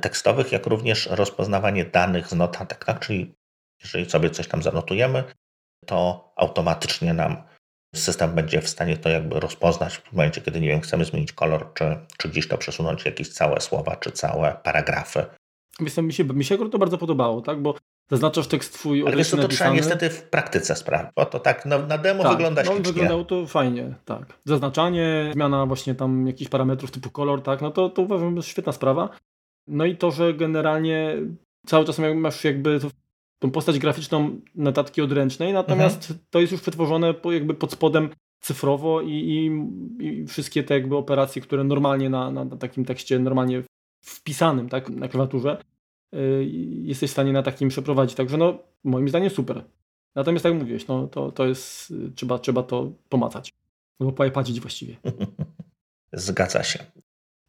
[0.01, 2.85] tekstowych, jak również rozpoznawanie danych z notatek.
[2.85, 2.99] Tak?
[2.99, 3.33] Czyli
[3.83, 5.23] jeżeli sobie coś tam zanotujemy,
[5.85, 7.43] to automatycznie nam
[7.95, 11.73] system będzie w stanie to jakby rozpoznać w momencie, kiedy nie wiem, chcemy zmienić kolor,
[11.73, 15.25] czy, czy gdzieś to przesunąć jakieś całe słowa, czy całe paragrafy.
[15.79, 17.61] Wiesz, mi się, mi się to bardzo podobało, tak?
[17.61, 17.75] Bo
[18.11, 21.65] zaznaczasz tekst twój Ale wiesz, to, to trzeba niestety w praktyce sprawdzić, bo to tak
[21.65, 22.93] no, na demo tak, wygląda no, ślicznie.
[22.93, 24.39] wyglądało to fajnie, tak.
[24.45, 28.49] Zaznaczanie, zmiana właśnie tam jakichś parametrów typu kolor, tak, no to, to uważam, że jest
[28.49, 29.09] świetna sprawa.
[29.67, 31.17] No i to, że generalnie
[31.67, 32.79] cały czas masz jakby
[33.41, 36.19] tą postać graficzną notatki odręcznej, natomiast mhm.
[36.29, 39.51] to jest już przetworzone jakby pod spodem cyfrowo i, i,
[40.05, 43.63] i, wszystkie te jakby operacje, które normalnie na, na, takim tekście, normalnie
[44.01, 45.63] wpisanym tak, na klawiaturze,
[46.11, 46.45] yy,
[46.81, 48.15] jesteś w stanie na takim przeprowadzić.
[48.15, 49.63] Także no, moim zdaniem super.
[50.15, 53.53] Natomiast tak jak mówiłeś, no, to, to jest, trzeba, trzeba to pomacać.
[53.99, 54.97] Albo pojepadzić właściwie.
[56.13, 56.79] Zgadza się.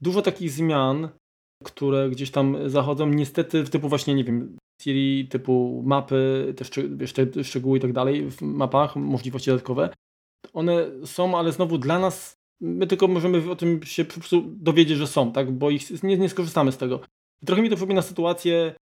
[0.01, 1.09] Dużo takich zmian,
[1.65, 7.45] które gdzieś tam zachodzą, niestety w typu właśnie, nie wiem, Siri typu mapy, te, te
[7.45, 9.90] szczegóły i tak dalej w mapach, możliwości dodatkowe.
[10.53, 14.99] One są, ale znowu dla nas, my tylko możemy o tym się po prostu dowiedzieć,
[14.99, 15.51] że są, tak?
[15.51, 17.01] bo ich nie, nie skorzystamy z tego.
[17.47, 18.75] Trochę mi to przypomina sytuację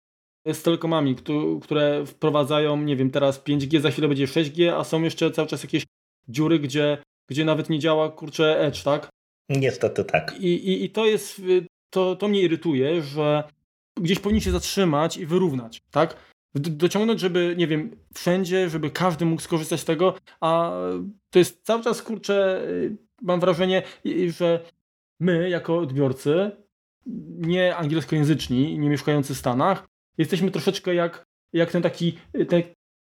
[0.47, 1.17] z telekomami,
[1.63, 5.63] które wprowadzają, nie wiem, teraz 5G, za chwilę będzie 6G, a są jeszcze cały czas
[5.63, 5.85] jakieś
[6.29, 6.99] dziury, gdzie,
[7.31, 9.09] gdzie nawet nie działa, kurczę, Edge, tak?
[9.49, 10.37] Niestety tak.
[10.41, 11.43] I, i, i to jest,
[11.91, 13.45] to, to mnie irytuje, że
[13.97, 16.17] gdzieś powinni się zatrzymać i wyrównać, tak?
[16.55, 20.73] Dociągnąć, żeby, nie wiem, wszędzie, żeby każdy mógł skorzystać z tego, a
[21.31, 23.83] to jest cały czas, kurczę, y, mam wrażenie,
[24.39, 24.65] że
[25.21, 26.51] my, jako odbiorcy,
[27.27, 32.63] nie angielskojęzyczni, nie mieszkający w Stanach, jesteśmy troszeczkę jak, jak ten taki, ten,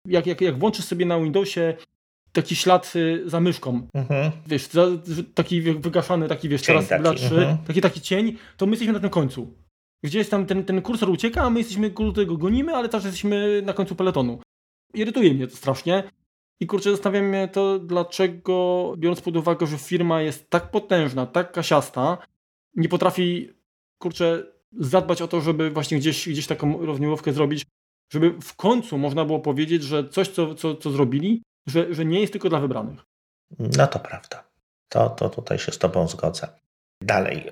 [0.07, 1.77] jak, jak, jak włączysz sobie na Windowsie
[2.31, 4.31] taki ślad y, za myszką, mhm.
[4.47, 4.69] wiesz,
[5.33, 7.57] taki wygaszany, taki wiesz, cień teraz taki, mhm.
[7.57, 9.64] taki, taki cień, to my jesteśmy na tym końcu.
[10.05, 13.61] Gdzieś tam ten, ten kursor ucieka, a my jesteśmy, kurde, go gonimy, ale też jesteśmy
[13.61, 14.39] na końcu peletonu.
[14.93, 16.03] Irytuje mnie to strasznie.
[16.59, 21.51] I kurczę, zastanawiam mnie to, dlaczego, biorąc pod uwagę, że firma jest tak potężna, tak
[21.51, 22.17] kasiasta,
[22.75, 23.49] nie potrafi,
[24.01, 27.65] kurczę, zadbać o to, żeby właśnie gdzieś, gdzieś taką równiłowkę zrobić,
[28.13, 32.19] żeby w końcu można było powiedzieć, że coś, co, co, co zrobili, że, że nie
[32.19, 33.05] jest tylko dla wybranych.
[33.59, 34.43] No to prawda.
[34.89, 36.47] To, to tutaj się z Tobą zgodzę.
[37.01, 37.51] Dalej.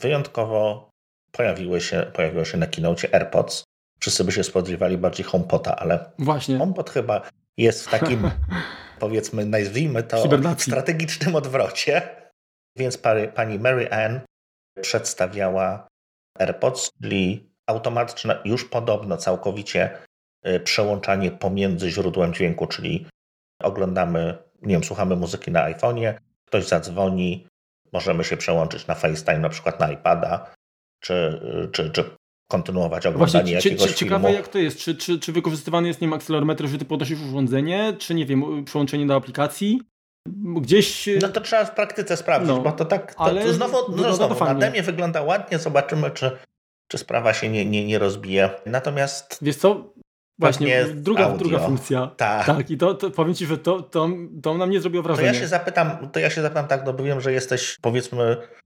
[0.00, 0.87] Wyjątkowo
[1.32, 3.64] pojawiły się, pojawiło się na keynote AirPods.
[4.00, 6.58] Wszyscy by się spodziewali bardziej HomePota, ale Właśnie.
[6.58, 7.22] HomePod chyba
[7.56, 8.30] jest w takim,
[9.00, 10.22] powiedzmy, nazwijmy to,
[10.58, 12.02] strategicznym odwrocie.
[12.76, 12.98] Więc
[13.34, 14.20] pani Mary Ann
[14.80, 15.88] przedstawiała
[16.38, 19.98] AirPods, czyli automatyczne, już podobno całkowicie
[20.46, 23.06] y, przełączanie pomiędzy źródłem dźwięku, czyli
[23.62, 26.14] oglądamy, nie wiem, słuchamy muzyki na iPhone'ie,
[26.46, 27.46] ktoś zadzwoni,
[27.92, 30.54] możemy się przełączyć na FaceTime, na przykład na iPada,
[31.00, 31.40] czy,
[31.72, 32.04] czy, czy
[32.50, 34.36] kontynuować oglądanie Właśnie, jakiegoś Ciekawe filmu.
[34.36, 38.14] jak to jest, czy, czy, czy wykorzystywany jest nim akcelerometr, że ty podnosisz urządzenie, czy
[38.14, 39.82] nie wiem, przyłączenie do aplikacji?
[40.60, 41.08] Gdzieś...
[41.22, 44.02] No to trzeba w praktyce sprawdzić, no, bo to tak, to, ale to znowu, no,
[44.02, 46.30] no, znowu na demie wygląda ładnie, zobaczymy, czy,
[46.88, 48.50] czy sprawa się nie, nie, nie rozbije.
[48.66, 49.38] Natomiast...
[49.42, 49.92] Wiesz co,
[50.38, 52.10] Właśnie, druga, druga funkcja.
[52.16, 52.46] Tak.
[52.46, 54.08] tak I to, to, powiem Ci, że to, to,
[54.42, 55.28] to na mnie zrobiło wrażenie.
[55.28, 58.36] To ja się zapytam, to ja się zapytam tak, no bo wiem, że jesteś powiedzmy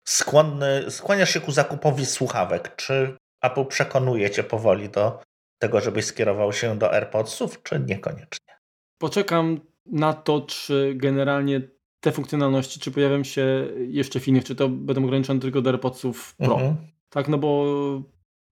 [0.09, 2.77] skłonny, skłaniasz się ku zakupowi słuchawek.
[2.77, 5.21] Czy Apple przekonuje cię powoli do
[5.59, 8.55] tego, żebyś skierował się do AirPodsów, czy niekoniecznie?
[8.99, 11.61] Poczekam na to, czy generalnie
[12.01, 16.35] te funkcjonalności, czy pojawią się jeszcze w innych, czy to będą ograniczone tylko do AirPodsów
[16.37, 16.55] Pro.
[16.55, 16.77] Mhm.
[17.11, 17.65] Tak, no bo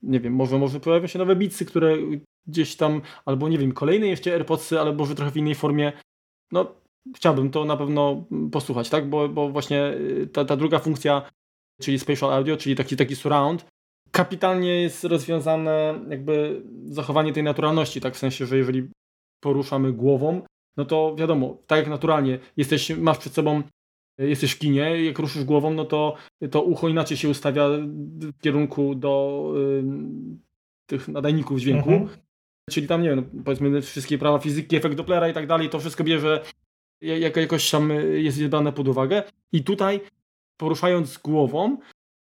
[0.02, 1.96] nie wiem, może, może pojawią się nowe bitsy, które
[2.46, 5.92] gdzieś tam, albo nie wiem, kolejne jeszcze AirPodsy, ale może trochę w innej formie.
[6.52, 6.74] No,
[7.16, 9.10] chciałbym to na pewno posłuchać, tak?
[9.10, 11.22] Bo, bo właśnie y, ta, ta druga funkcja,
[11.82, 13.66] czyli spatial audio, czyli taki, taki surround,
[14.10, 18.88] kapitalnie jest rozwiązane jakby zachowanie tej naturalności, tak w sensie, że jeżeli
[19.40, 20.42] poruszamy głową,
[20.76, 23.62] no to wiadomo, tak jak naturalnie jesteś, masz przed sobą,
[24.18, 26.16] jesteś w kinie, jak ruszysz głową, no to
[26.50, 27.68] to ucho inaczej się ustawia
[28.20, 29.84] w kierunku do y,
[30.86, 32.18] tych nadajników dźwięku, mhm.
[32.70, 35.78] czyli tam, nie wiem, no, powiedzmy wszystkie prawa fizyki, efekt Dopplera i tak dalej, to
[35.80, 36.44] wszystko bierze,
[37.00, 40.00] jak, jakoś tam jest brane pod uwagę i tutaj
[40.56, 41.78] poruszając głową,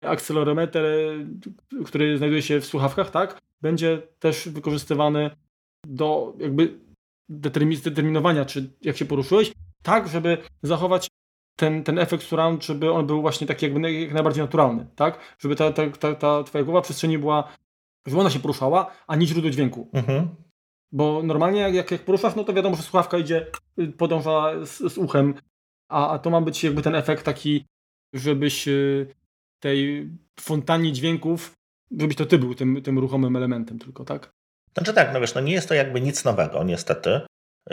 [0.03, 0.79] akcelerometr,
[1.87, 5.31] który znajduje się w słuchawkach, tak, będzie też wykorzystywany
[5.87, 6.79] do jakby
[7.29, 9.53] determinowania, czy jak się poruszyłeś,
[9.83, 11.09] tak, żeby zachować
[11.57, 15.37] ten, ten efekt surround, żeby on był właśnie taki jakby jak najbardziej naturalny, tak?
[15.39, 17.53] Żeby ta, ta, ta, ta twoja głowa w przestrzeni była,
[18.07, 19.89] żeby ona się poruszała, a nie źródło dźwięku.
[19.93, 20.29] Mhm.
[20.93, 23.47] Bo normalnie jak, jak poruszasz, no to wiadomo, że słuchawka idzie,
[23.99, 25.35] podąża z, z uchem,
[25.89, 27.67] a, a to ma być jakby ten efekt taki,
[28.19, 29.07] żebyś y,
[29.61, 31.57] tej fontannie dźwięków
[31.91, 34.31] żebyś to ty był tym, tym ruchomym elementem tylko, tak?
[34.75, 37.21] Znaczy tak, no wiesz, no nie jest to jakby nic nowego, niestety.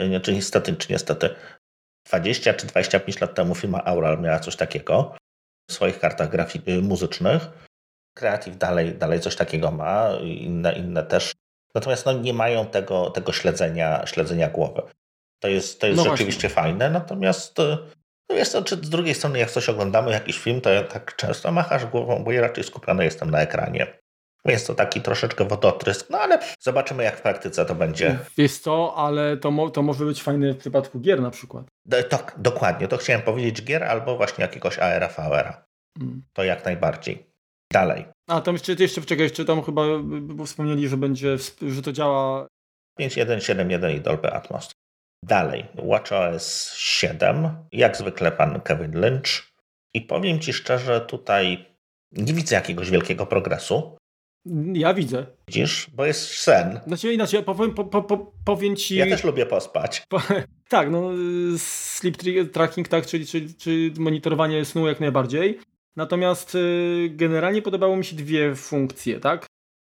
[0.08, 1.34] Znaczy niestety, czy niestety.
[2.08, 5.16] 20 czy 25 lat temu firma Aural miała coś takiego
[5.70, 6.30] w swoich kartach
[6.68, 7.48] y, muzycznych.
[8.16, 11.32] Creative dalej, dalej coś takiego ma, inne, inne też.
[11.74, 14.82] Natomiast no, nie mają tego, tego śledzenia, śledzenia głowy.
[15.40, 16.62] To jest, to jest no rzeczywiście właśnie.
[16.62, 17.78] fajne, natomiast y,
[18.30, 21.16] no jest to, czy z drugiej strony jak coś oglądamy, jakiś film, to ja tak
[21.16, 23.98] często machasz głową, bo ja raczej skupiony jestem na ekranie.
[24.44, 28.18] Jest to taki troszeczkę wodotrysk, no ale zobaczymy jak w praktyce to będzie.
[28.36, 31.66] Wiesz co, ale to, mo to może być fajne w przypadku gier na przykład.
[32.08, 35.64] Tak, dokładnie, to chciałem powiedzieć gier albo właśnie jakiegoś AR-a, VR-a.
[36.00, 36.22] Mm.
[36.32, 37.26] To jak najbardziej.
[37.72, 38.04] Dalej.
[38.28, 39.82] A tam jeszcze, jeszcze wczekaj, jeszcze tam chyba
[40.46, 41.36] wspomnieli, że będzie,
[41.68, 42.46] że to działa
[43.00, 44.70] 5.1.7.1 i Dolby Atmos.
[45.26, 49.52] Dalej, WatchOS 7, jak zwykle pan Kevin Lynch.
[49.94, 51.64] I powiem Ci szczerze, tutaj
[52.12, 53.96] nie widzę jakiegoś wielkiego progresu.
[54.72, 55.26] Ja widzę.
[55.48, 55.90] Widzisz?
[55.94, 56.80] Bo jest sen.
[56.86, 58.96] Znaczy inaczej, powiem, po, po, powiem Ci...
[58.96, 60.02] Ja też lubię pospać.
[60.08, 60.22] Po,
[60.68, 61.10] tak, no
[61.58, 62.16] sleep
[62.52, 65.58] tracking, tak, czyli, czyli, czyli monitorowanie snu jak najbardziej.
[65.96, 69.46] Natomiast y, generalnie podobało mi się dwie funkcje, tak?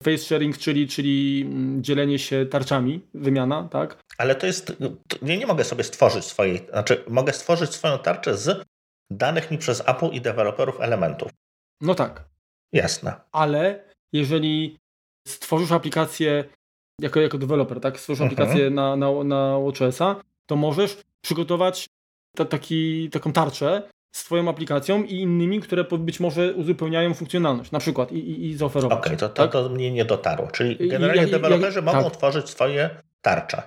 [0.04, 4.04] Face sharing, czyli, czyli mm, dzielenie się tarczami, wymiana, tak?
[4.18, 4.78] Ale to jest.
[5.22, 6.68] Ja nie mogę sobie stworzyć swojej.
[6.70, 8.66] Znaczy, mogę stworzyć swoją tarczę z
[9.12, 11.32] danych mi przez Apple i deweloperów elementów.
[11.82, 12.24] No tak.
[12.74, 13.14] Jasne.
[13.32, 13.84] Ale
[14.14, 14.78] jeżeli
[15.28, 16.44] stworzysz aplikację
[17.02, 18.00] jako, jako deweloper, tak?
[18.00, 18.42] Stworzysz mhm.
[18.42, 21.90] aplikację na, na, na WatchOS-a, to możesz przygotować
[22.36, 27.80] ta, taki, taką tarczę z Twoją aplikacją i innymi, które być może uzupełniają funkcjonalność, na
[27.80, 28.98] przykład i, i, i zaoferować.
[28.98, 29.52] Okej, okay, to, to, tak?
[29.52, 30.48] to mnie nie dotarło.
[30.48, 32.17] Czyli generalnie I, deweloperzy mogą tak.
[32.17, 32.89] tworzyć swoje
[33.22, 33.62] tarcze.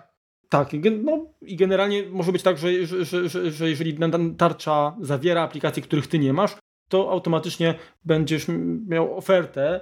[0.49, 0.69] Tak,
[1.03, 3.99] no i generalnie może być tak, że, że, że, że jeżeli
[4.39, 6.57] tarcza zawiera aplikacje, których ty nie masz,
[6.89, 7.75] to automatycznie
[8.05, 8.47] będziesz
[8.87, 9.81] miał ofertę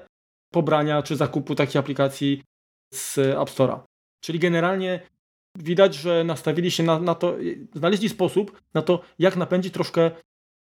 [0.52, 2.42] pobrania czy zakupu takiej aplikacji
[2.94, 3.78] z App Store'a.
[4.20, 5.00] Czyli generalnie
[5.58, 7.36] widać, że nastawili się na, na to,
[7.74, 10.10] znaleźli sposób na to, jak napędzić troszkę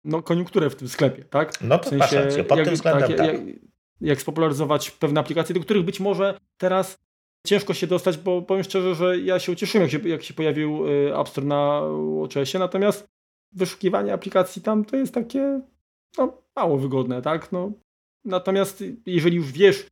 [0.03, 1.61] no, koniunkturę w tym sklepie, tak?
[1.61, 3.27] No to w sensie, pod jak, tym względem tak, tak.
[3.27, 3.41] Jak,
[4.01, 6.97] jak spopularyzować pewne aplikacje, do których być może teraz
[7.47, 10.87] ciężko się dostać, bo powiem szczerze, że ja się ucieszyłem, jak się, jak się pojawił
[10.87, 11.81] y, App Store na
[12.21, 13.07] WatchOSie, natomiast
[13.51, 15.61] wyszukiwanie aplikacji tam to jest takie
[16.17, 17.51] no, mało wygodne, tak?
[17.51, 17.71] No,
[18.25, 19.85] natomiast jeżeli już wiesz,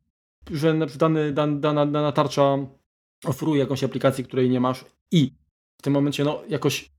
[0.51, 2.57] że dany, dana, dana, dana tarcza
[3.25, 5.33] oferuje jakąś aplikację, której nie masz i
[5.77, 6.91] w tym momencie no, jakoś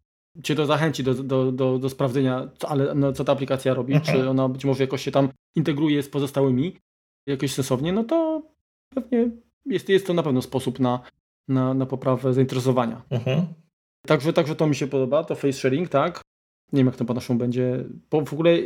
[0.43, 3.95] cię to zachęci do, do, do, do sprawdzenia, co, ale no, co ta aplikacja robi,
[3.95, 4.17] mhm.
[4.17, 6.77] czy ona być może jakoś się tam integruje z pozostałymi
[7.27, 8.43] jakoś sensownie, no to
[8.95, 9.31] pewnie
[9.67, 11.01] jest, jest to na pewno sposób na,
[11.49, 13.03] na, na poprawę zainteresowania.
[13.11, 13.47] Mhm.
[14.07, 16.21] Także, także to mi się podoba, to face sharing, tak.
[16.73, 17.85] Nie wiem, jak to po naszemu będzie.
[18.11, 18.59] Bo w ogóle,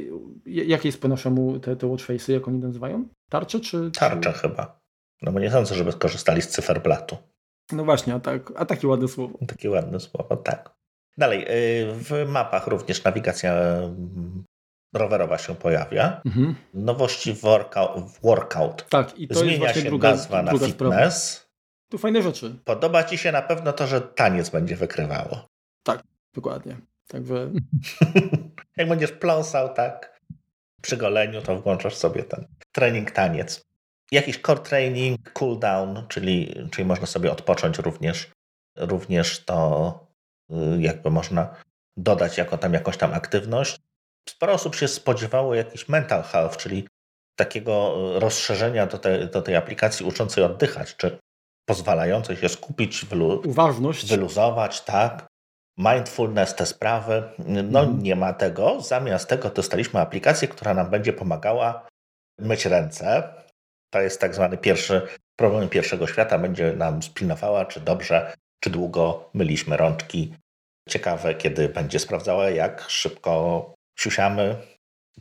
[0.46, 3.08] jakie jest po naszemu te, te watch face'y, jak oni nazywają?
[3.30, 3.90] Tarcze czy.
[3.90, 4.32] Czy...
[4.32, 4.80] chyba.
[5.22, 7.16] No bo nie sądzę, żeby skorzystali z cyferblatu.
[7.72, 9.38] No właśnie, a, tak, a takie ładne słowo.
[9.46, 10.74] Takie ładne słowo, tak.
[11.18, 14.44] Dalej, y, w mapach również nawigacja mm,
[14.94, 16.20] rowerowa się pojawia.
[16.26, 16.54] Mhm.
[16.74, 18.88] Nowości w workout, workout.
[18.88, 21.32] Tak, i to Zmienia jest się druga, nazwa na fitness.
[21.32, 21.44] Sprawa.
[21.88, 22.58] Tu fajne rzeczy.
[22.64, 25.48] Podoba Ci się na pewno to, że taniec będzie wykrywało.
[25.82, 26.02] Tak,
[26.34, 26.76] dokładnie.
[27.08, 27.50] Także...
[28.76, 30.20] Jak będziesz pląsał, tak,
[30.82, 33.62] przy goleniu, to włączasz sobie ten trening taniec.
[34.12, 38.30] Jakiś core training, cool down, czyli, czyli można sobie odpocząć również.
[38.76, 39.98] Również to
[40.78, 41.54] jakby można
[41.96, 43.80] dodać jako tam jakąś tam aktywność.
[44.28, 46.88] Sporo osób się spodziewało jakiś mental health, czyli
[47.36, 51.18] takiego y, rozszerzenia do, te, do tej aplikacji uczącej oddychać, czy
[51.68, 55.26] pozwalającej się skupić, wylu uważność, wyluzować, tak.
[55.78, 57.22] Mindfulness, te sprawy.
[57.38, 58.02] No mhm.
[58.02, 58.80] nie ma tego.
[58.80, 61.86] Zamiast tego dostaliśmy aplikację, która nam będzie pomagała
[62.38, 63.34] myć ręce.
[63.90, 65.02] To jest tak zwany pierwszy
[65.36, 66.38] problem pierwszego świata.
[66.38, 68.32] Będzie nam spinowała, czy dobrze,
[68.64, 70.32] czy długo myliśmy rączki.
[70.88, 74.56] Ciekawe, kiedy będzie sprawdzała, jak szybko siusiamy,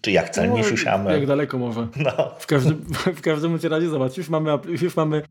[0.02, 1.12] czy jak celnie no, siusiamy.
[1.12, 1.88] Jak daleko może.
[1.96, 2.36] No.
[2.40, 2.86] W, każdym,
[3.20, 5.22] w każdym razie zobacz, już mamy, już mamy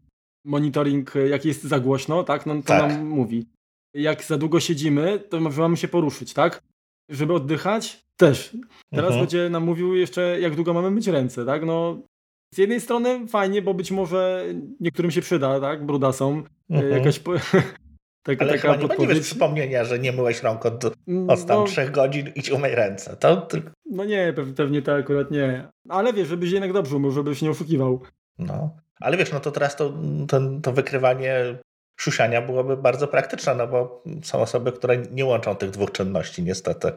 [0.45, 2.47] monitoring, jak jest za głośno, tak?
[2.47, 2.91] No to tak.
[2.91, 3.47] nam mówi.
[3.95, 6.63] Jak za długo siedzimy, to mamy się poruszyć, tak?
[7.11, 8.57] Żeby oddychać, też.
[8.91, 9.21] Teraz mhm.
[9.21, 11.65] będzie nam mówił jeszcze, jak długo mamy myć ręce, tak?
[11.65, 12.01] No,
[12.55, 14.45] z jednej strony fajnie, bo być może
[14.81, 15.87] niektórym się przyda, tak?
[15.87, 16.43] Bruda są.
[16.71, 16.93] Mhm.
[16.93, 17.33] Jakaś po...
[18.23, 20.85] Taka, Ale taka chyba nie będziesz przypomnienia, że nie myłeś rąk od,
[21.29, 23.17] od tam no, trzech godzin, idź umyj ręce.
[23.17, 23.49] To
[23.91, 25.69] No nie, pewnie to akurat nie.
[25.89, 28.03] Ale wiesz, żebyś jednak dobrze umył, żebyś nie oszukiwał.
[28.39, 28.77] No.
[29.01, 29.93] Ale wiesz, no to teraz to,
[30.29, 31.59] to, to wykrywanie
[32.01, 36.93] siusiania byłoby bardzo praktyczne, no bo są osoby, które nie łączą tych dwóch czynności, niestety.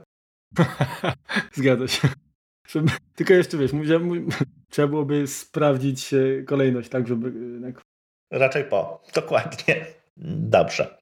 [1.54, 2.08] Zgadza się.
[3.16, 3.72] Tylko jeszcze wiesz,
[4.70, 7.32] trzeba byłoby sprawdzić e, kolejność, tak, żeby...
[8.32, 9.86] Raczej po, dokładnie.
[10.18, 10.98] Dobrze.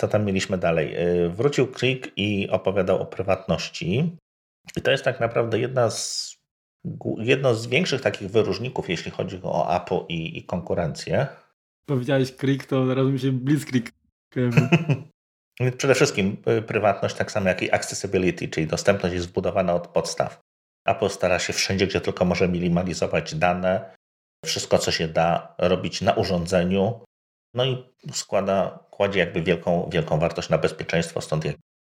[0.00, 0.96] Co tam mieliśmy dalej?
[1.28, 4.16] Wrócił Krieg i opowiadał o prywatności.
[4.76, 6.36] I to jest tak naprawdę jedna z,
[7.18, 11.26] jedno z większych takich wyróżników, jeśli chodzi o Apple i, i konkurencję.
[11.86, 13.92] Powiedziałeś Krieg, to zaraz mi się Blitzkrieg
[15.78, 20.40] Przede wszystkim y, prywatność, tak samo jak i accessibility, czyli dostępność jest zbudowana od podstaw.
[20.86, 23.94] Apple stara się wszędzie, gdzie tylko może minimalizować dane,
[24.44, 27.04] wszystko, co się da robić na urządzeniu,
[27.54, 31.56] no i składa, kładzie jakby wielką, wielką wartość na bezpieczeństwo, stąd jak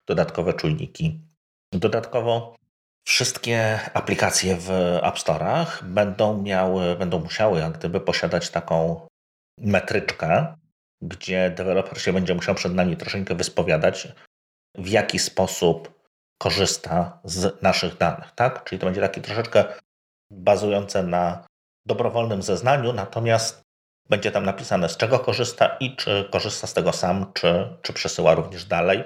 [0.09, 1.21] dodatkowe czujniki.
[1.73, 2.57] Dodatkowo
[3.07, 4.71] wszystkie aplikacje w
[5.03, 9.07] App Store'ach będą miały, będą musiały jak gdyby posiadać taką
[9.59, 10.55] metryczkę,
[11.03, 14.09] gdzie deweloper się będzie musiał przed nami troszeczkę wyspowiadać,
[14.75, 16.03] w jaki sposób
[16.39, 18.65] korzysta z naszych danych, tak?
[18.65, 19.65] Czyli to będzie takie troszeczkę
[20.31, 21.47] bazujące na
[21.87, 23.63] dobrowolnym zeznaniu, natomiast
[24.09, 28.35] będzie tam napisane, z czego korzysta i czy korzysta z tego sam, czy, czy przesyła
[28.35, 29.03] również dalej.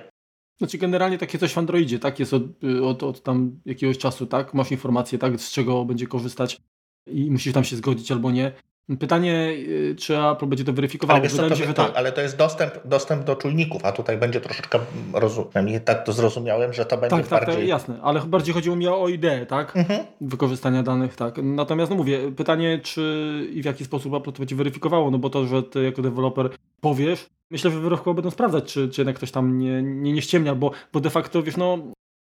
[0.58, 2.20] Znaczy generalnie takie coś w Androidzie, tak?
[2.20, 2.42] Jest od,
[2.82, 4.54] od, od tam jakiegoś czasu, tak?
[4.54, 5.40] Masz informację, tak?
[5.40, 6.60] Z czego będzie korzystać
[7.06, 8.52] i musisz tam się zgodzić albo nie.
[9.00, 11.20] Pytanie, y, czy Apple będzie to weryfikowało.
[11.20, 11.92] Ale, to, się, że tak.
[11.94, 14.78] ale to jest dostęp, dostęp do czujników, a tutaj będzie troszeczkę,
[15.12, 17.46] rozumiem, tak to zrozumiałem, że to będzie tak, bardziej...
[17.46, 19.76] Tak, tak, jasne, ale bardziej chodziło mi o ideę, tak?
[19.76, 20.04] Mhm.
[20.20, 21.34] Wykorzystania danych, tak.
[21.42, 25.30] Natomiast, no mówię, pytanie, czy i w jaki sposób Apple to będzie weryfikowało, no bo
[25.30, 29.30] to, że ty jako deweloper powiesz, myślę, że wyrobkowo będą sprawdzać, czy, czy jednak ktoś
[29.30, 31.78] tam nie, nie, nie ściemnia, bo, bo de facto, wiesz, no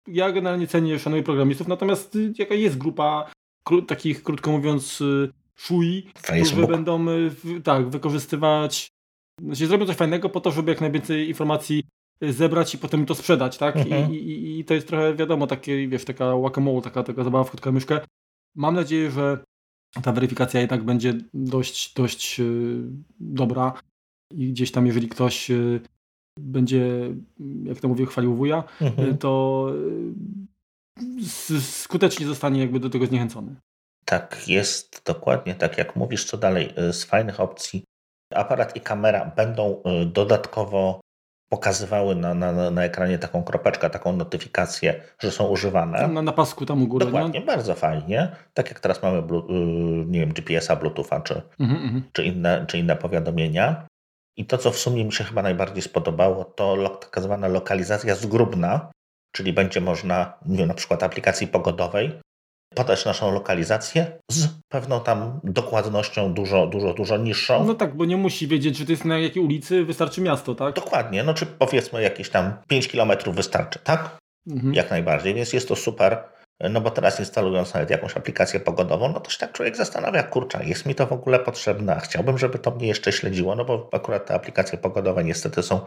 [0.07, 3.31] ja generalnie cenię, szanuję programistów, natomiast jaka jest grupa
[3.63, 5.03] kró takich, krótko mówiąc,
[5.59, 8.91] y, shui, którzy będą y, tak, wykorzystywać,
[9.41, 11.83] znaczy zrobią coś fajnego po to, żeby jak najwięcej informacji
[12.23, 13.77] y, zebrać i potem to sprzedać, tak?
[13.77, 14.13] Mhm.
[14.13, 17.49] I, i, I, to jest trochę wiadomo, takie, wiesz, taka whack taka, taka zabawa w
[17.49, 17.99] krótką myszkę.
[18.55, 19.43] Mam nadzieję, że
[20.03, 22.83] ta weryfikacja jednak będzie dość, dość yy,
[23.19, 23.73] dobra
[24.33, 25.81] i gdzieś tam, jeżeli ktoś yy,
[26.39, 27.13] będzie,
[27.63, 29.17] jak to mówię, chwalił wuja, mhm.
[29.17, 29.65] to
[31.61, 33.55] skutecznie zostanie jakby do tego zniechęcony.
[34.09, 36.25] Tak, jest dokładnie tak jak mówisz.
[36.25, 36.73] Co dalej?
[36.89, 37.83] Y, z fajnych opcji
[38.33, 41.01] aparat i kamera będą y, dodatkowo
[41.51, 46.07] pokazywały na, na, na ekranie taką kropeczkę, taką notyfikację, że są używane.
[46.07, 47.05] Na, na pasku tam u góry.
[47.05, 47.45] Dokładnie, nie?
[47.45, 48.35] bardzo fajnie.
[48.53, 49.21] Tak jak teraz mamy y,
[50.05, 53.87] nie wiem, GPS-a, Bluetootha czy, mhm, mhm, czy, inne, czy inne powiadomienia.
[54.37, 58.91] I to, co w sumie mi się chyba najbardziej spodobało, to tak zwana lokalizacja zgrubna,
[59.35, 62.19] czyli będzie można, nie wiem, na przykład aplikacji pogodowej,
[62.75, 67.65] podać naszą lokalizację z pewną tam dokładnością dużo, dużo, dużo niższą.
[67.65, 70.75] No tak, bo nie musi wiedzieć, czy to jest na jakiej ulicy, wystarczy miasto, tak?
[70.75, 74.17] Dokładnie, no czy powiedzmy jakieś tam 5 kilometrów wystarczy, tak?
[74.47, 74.73] Mhm.
[74.73, 76.23] Jak najbardziej, więc jest to super.
[76.69, 80.65] No bo teraz instalując nawet jakąś aplikację pogodową, no to się tak człowiek zastanawia, kurczę,
[80.65, 83.89] jest mi to w ogóle potrzebne, a chciałbym, żeby to mnie jeszcze śledziło, no bo
[83.91, 85.79] akurat te aplikacje pogodowe niestety są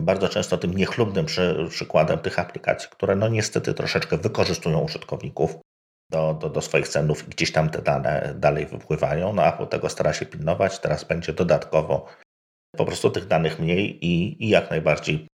[0.00, 5.56] bardzo często tym niechlubnym przy, przykładem tych aplikacji, które no niestety troszeczkę wykorzystują użytkowników
[6.10, 9.32] do, do, do swoich celów i gdzieś tam te dane dalej wypływają.
[9.32, 12.06] No Apple tego stara się pilnować, teraz będzie dodatkowo
[12.76, 15.26] po prostu tych danych mniej i, i jak najbardziej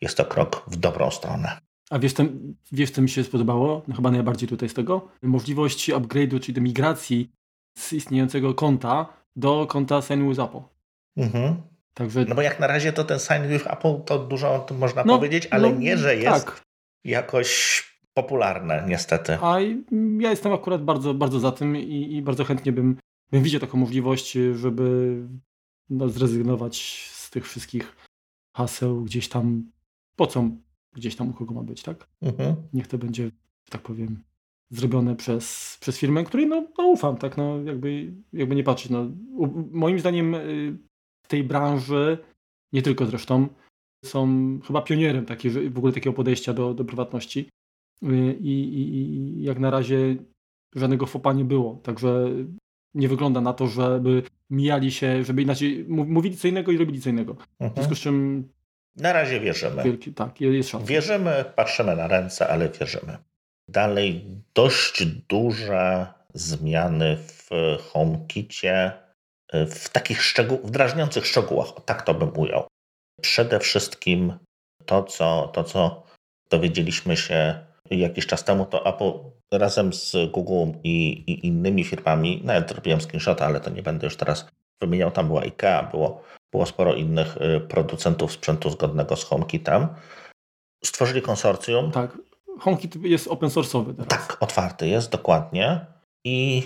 [0.00, 1.58] jest to krok w dobrą stronę.
[1.90, 3.82] A wiesz, ten, wiesz, co mi się spodobało?
[3.88, 5.08] No, chyba najbardziej tutaj z tego?
[5.22, 7.30] Możliwość upgrade'u, czyli migracji
[7.78, 10.60] z istniejącego konta do konta Sign with Apple.
[11.16, 11.62] Mhm.
[11.94, 12.24] Także...
[12.24, 15.04] No bo jak na razie to ten Sign with Apple to dużo o tym można
[15.04, 16.62] no, powiedzieć, ale no, nie, że jest tak.
[17.04, 17.82] jakoś
[18.22, 19.32] popularne, niestety.
[19.42, 19.60] A
[20.20, 22.96] ja jestem akurat bardzo, bardzo za tym i, i bardzo chętnie bym,
[23.30, 25.16] bym widział taką możliwość, żeby
[25.90, 26.74] no, zrezygnować
[27.12, 27.96] z tych wszystkich
[28.56, 29.70] haseł gdzieś tam,
[30.16, 30.44] po co
[30.94, 32.08] gdzieś tam u kogo ma być, tak?
[32.22, 32.56] Mhm.
[32.72, 33.30] Niech to będzie,
[33.70, 34.22] tak powiem,
[34.70, 37.36] zrobione przez, przez firmę, której no, no ufam, tak?
[37.36, 38.90] No, jakby, jakby nie patrzeć.
[38.90, 39.10] No,
[39.70, 40.78] moim zdaniem y,
[41.24, 42.18] w tej branży,
[42.72, 43.48] nie tylko zresztą,
[44.04, 44.28] są
[44.66, 47.48] chyba pionierem takie, w ogóle takiego podejścia do, do prywatności.
[48.02, 50.16] Y, i, i, jak na razie
[50.74, 51.80] żadnego fopa nie było.
[51.82, 52.28] Także
[52.94, 57.10] nie wygląda na to, żeby mijali się, żeby inaczej mówili co innego i robili co
[57.10, 57.36] innego.
[57.60, 57.70] Mhm.
[57.70, 58.48] W związku z czym.
[58.96, 59.82] Na razie wierzymy.
[59.82, 60.86] Wielki, tak, jest szansa.
[60.86, 63.18] Wierzymy, patrzymy na ręce, ale wierzymy.
[63.68, 64.24] Dalej
[64.54, 68.92] dość duże zmiany w HomeKicie,
[69.52, 72.66] w takich szczegół, w drażniących szczegółach, tak to bym ujął.
[73.20, 74.38] Przede wszystkim
[74.86, 76.02] to, co, to, co
[76.50, 79.12] dowiedzieliśmy się jakiś czas temu, to Apple
[79.52, 84.16] razem z Google i, i innymi firmami, nawet robiłem screenshot, ale to nie będę już
[84.16, 84.46] teraz
[84.80, 86.22] wymieniał, tam była IKEA, było,
[86.52, 89.88] było sporo innych y, producentów sprzętu zgodnego z HomeKitem.
[90.84, 91.90] Stworzyli konsorcjum.
[91.90, 92.18] Tak,
[92.60, 94.08] HomeKit jest open source'owy teraz.
[94.08, 95.86] Tak, otwarty jest, dokładnie.
[96.24, 96.62] I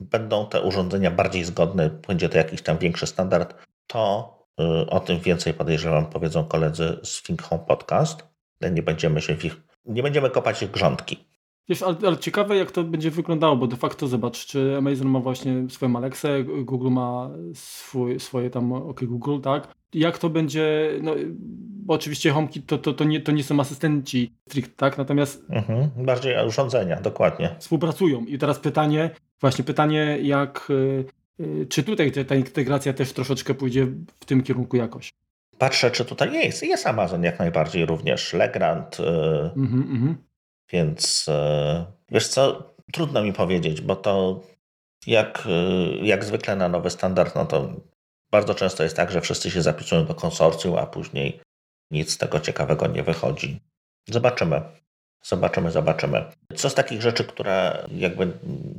[0.00, 3.54] będą te urządzenia bardziej zgodne, będzie to jakiś tam większy standard,
[3.86, 8.28] to y, o tym więcej podejrzewam powiedzą koledzy z Think Home Podcast.
[8.72, 9.56] Nie będziemy się w ich,
[9.88, 11.28] nie będziemy kopać grządki.
[11.68, 15.20] Wiesz, ale, ale, ciekawe jak to będzie wyglądało, bo de facto zobacz, czy Amazon ma
[15.20, 19.74] właśnie swoją Alexę, Google ma swój, swoje tam OK Google, tak?
[19.94, 21.14] Jak to będzie, no
[21.88, 24.98] bo oczywiście HomeKit to, to, to, nie, to nie są asystenci strict, tak?
[24.98, 25.44] Natomiast...
[25.50, 27.56] Mhm, bardziej urządzenia, dokładnie.
[27.58, 29.10] Współpracują i teraz pytanie,
[29.40, 31.04] właśnie pytanie jak, y,
[31.40, 33.86] y, czy tutaj ta integracja też troszeczkę pójdzie
[34.20, 35.12] w tym kierunku jakoś?
[35.58, 36.62] Patrzę, czy tutaj jest.
[36.62, 38.96] Jest Amazon jak najbardziej również, Legrand,
[39.56, 40.28] mhm, mhm.
[40.72, 44.40] Więc e, wiesz co, trudno mi powiedzieć, bo to
[45.06, 47.72] jak, e, jak zwykle na nowy standard, no to
[48.30, 51.40] bardzo często jest tak, że wszyscy się zapisują do konsorcjum, a później
[51.90, 53.60] nic z tego ciekawego nie wychodzi.
[54.08, 54.62] Zobaczymy.
[55.22, 56.24] Zobaczymy, zobaczymy.
[56.56, 58.32] Co z takich rzeczy, które jakby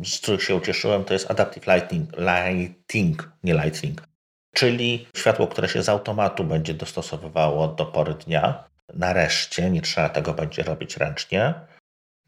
[0.06, 4.08] z których się ucieszyłem, to jest Adaptive Lighting, lighting nie Lightning,
[4.54, 8.64] czyli światło, które się z automatu będzie dostosowywało do pory dnia.
[8.94, 11.54] Nareszcie nie trzeba tego będzie robić ręcznie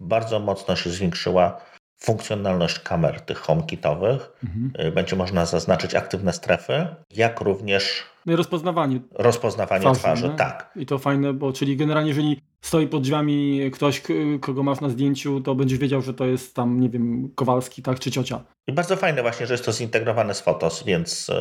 [0.01, 1.61] bardzo mocno się zwiększyła
[2.03, 4.31] funkcjonalność kamer tych HomeKitowych.
[4.43, 4.87] Mhm.
[4.87, 8.99] Y, będzie można zaznaczyć aktywne strefy, jak również no rozpoznawanie.
[9.13, 10.71] Rozpoznawanie twarzy, twarzy tak.
[10.75, 14.01] I to fajne, bo czyli generalnie jeżeli stoi pod drzwiami ktoś,
[14.41, 17.99] kogo masz na zdjęciu, to będziesz wiedział, że to jest tam, nie wiem, Kowalski, tak,
[17.99, 18.43] czy ciocia.
[18.67, 21.33] I bardzo fajne właśnie, że jest to zintegrowane z Fotos, więc y,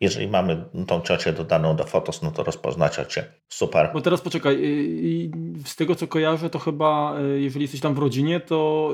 [0.00, 3.24] jeżeli mamy tą ciocię dodaną do Fotos, no to rozpozna ciocię.
[3.48, 3.90] Super.
[3.94, 5.30] Bo teraz poczekaj, y,
[5.64, 8.90] z tego co kojarzę, to chyba jeżeli jesteś tam w rodzinie, to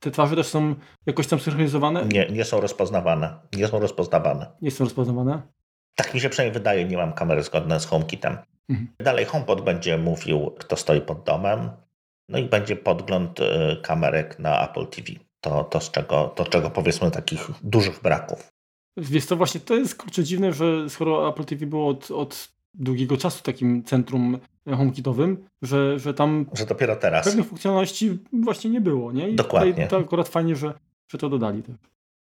[0.00, 0.74] te twarze też są
[1.06, 2.04] jakoś tam synchronizowane?
[2.04, 3.38] Nie, nie są rozpoznawane.
[3.56, 4.46] Nie są rozpoznawane.
[4.62, 5.42] Nie są rozpoznawane?
[5.94, 8.38] Tak mi się przynajmniej wydaje, nie mam kamery zgodne z HomeKitem.
[8.68, 8.88] Mhm.
[8.98, 11.70] Dalej HomePod będzie mówił, kto stoi pod domem,
[12.28, 13.44] no i będzie podgląd y,
[13.82, 15.12] kamerek na Apple TV.
[15.40, 18.52] To, to, z czego, to czego powiedzmy takich dużych braków.
[18.96, 23.16] Wiesz co, właśnie to jest kurczę dziwne, że skoro Apple TV było od, od długiego
[23.16, 24.38] czasu takim centrum
[24.74, 27.24] HomeKitowym, że, że tam że dopiero teraz.
[27.24, 29.12] pewnych funkcjonalności właśnie nie było.
[29.12, 29.28] Nie?
[29.28, 29.86] I Dokładnie.
[29.86, 30.74] To akurat fajnie, że,
[31.12, 31.62] że to dodali.
[31.62, 31.76] Tak.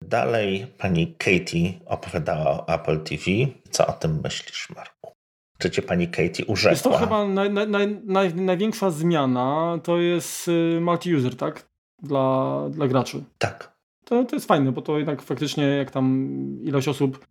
[0.04, 3.24] Dalej pani Katie opowiadała o Apple TV.
[3.70, 5.12] Co o tym myślisz, Marku?
[5.58, 6.70] Czy cię pani Katie urzekła?
[6.70, 7.68] Jest to chyba naj, naj,
[8.04, 11.68] naj, największa zmiana, to jest y, multi-user, tak?
[12.02, 13.24] Dla, dla graczy.
[13.38, 13.76] Tak.
[14.04, 17.26] To, to jest fajne, bo to jednak faktycznie jak tam ilość osób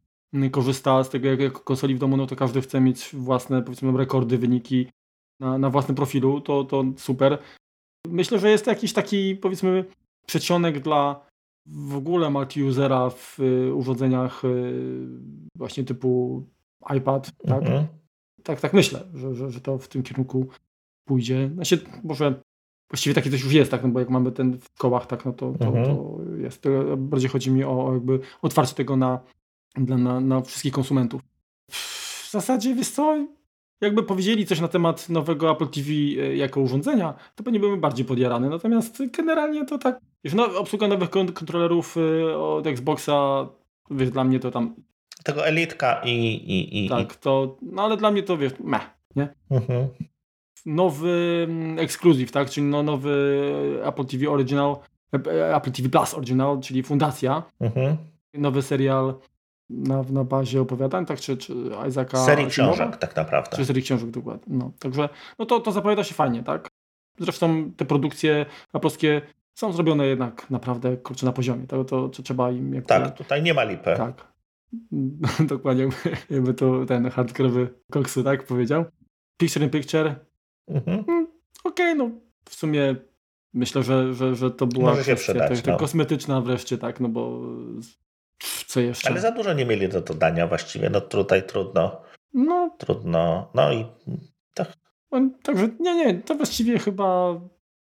[0.52, 4.38] korzysta z tego jako konsoli w domu, no to każdy chce mieć własne, powiedzmy, rekordy,
[4.38, 4.88] wyniki
[5.40, 7.38] na, na własnym profilu, to, to super.
[8.08, 9.86] Myślę, że jest to jakiś taki, powiedzmy,
[10.26, 11.30] przedsionek dla
[11.66, 15.06] w ogóle multi-usera w y, urządzeniach y,
[15.56, 16.44] właśnie typu
[16.98, 17.62] iPad, tak?
[17.62, 17.88] Mhm.
[18.44, 20.48] Tak, tak myślę, że, że, że to w tym kierunku
[21.08, 21.50] pójdzie.
[21.54, 22.42] Znaczy, może
[22.90, 25.34] właściwie taki coś już jest, tak, no bo jak mamy ten w kołach, tak, no
[25.34, 25.86] to, to, mhm.
[25.86, 26.62] to jest.
[26.62, 29.20] To bardziej chodzi mi o, o jakby otwarcie tego na,
[29.76, 31.22] dla, na, na wszystkich konsumentów.
[31.72, 33.28] W zasadzie, wiesz co,
[33.82, 38.06] jakby powiedzieli coś na temat nowego Apple TV e, jako urządzenia, to pewnie byłbym bardziej
[38.06, 38.50] podjarany.
[38.50, 43.48] Natomiast generalnie to tak, wiesz, no, obsługa nowych kontrolerów e, od Xboxa,
[43.92, 44.76] wiesz, dla mnie to tam...
[45.24, 46.12] Tego Elitka i...
[46.12, 49.34] i, i tak, to, no ale dla mnie to, wiesz, meh, nie?
[49.52, 49.88] Mhm.
[50.66, 54.76] Nowy mm, ekskluzyw, tak, czyli no, nowy Apple TV Original,
[55.14, 57.44] e, Apple TV Plus Original, czyli Fundacja.
[57.60, 57.98] Mhm.
[58.34, 59.14] Nowy serial
[59.70, 61.20] na, na bazie opowiadań, tak?
[61.20, 61.54] Czy, czy
[61.88, 63.58] Isaaca Serii książek tak naprawdę.
[63.58, 64.58] Czy serii książek dokładnie.
[64.58, 65.10] No, także
[65.40, 66.68] no to, to zapowiada się fajnie, tak?
[67.20, 68.46] Zresztą te produkcje
[68.82, 69.22] polskie
[69.54, 71.68] są zrobione jednak naprawdę kurczę na poziomie.
[71.68, 72.88] To, to, to trzeba im jakby...
[72.88, 73.94] Tak, tutaj nie ma lipy.
[73.98, 74.28] Tak.
[75.54, 78.86] Dokładnie, jakby, jakby to ten hardkorowy koksu, tak powiedział.
[79.38, 80.16] Picture in picture.
[80.68, 81.04] Mhm.
[81.08, 81.28] Mm,
[81.64, 82.10] Okej, okay, no
[82.46, 82.96] w sumie
[83.54, 85.78] myślę, że, że, że to była Może się przydać, tak, no.
[85.78, 87.42] kosmetyczna wreszcie, tak, no bo
[88.68, 89.10] co jeszcze?
[89.10, 90.90] Ale za dużo nie mieli do dodania właściwie.
[90.90, 92.02] No tutaj trudno.
[92.34, 92.76] No.
[92.78, 93.52] Trudno.
[93.54, 93.86] No i
[94.54, 94.74] tak.
[95.44, 97.40] Także nie, nie, to właściwie chyba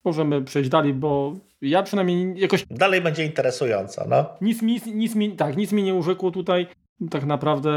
[0.06, 2.66] możemy przejść dalej, bo ja przynajmniej jakoś...
[2.70, 4.26] Dalej będzie interesująco, no.
[4.42, 6.68] Nic mi, nic mi, tak, nic mi nie urzekło tutaj.
[7.12, 7.72] Tak naprawdę,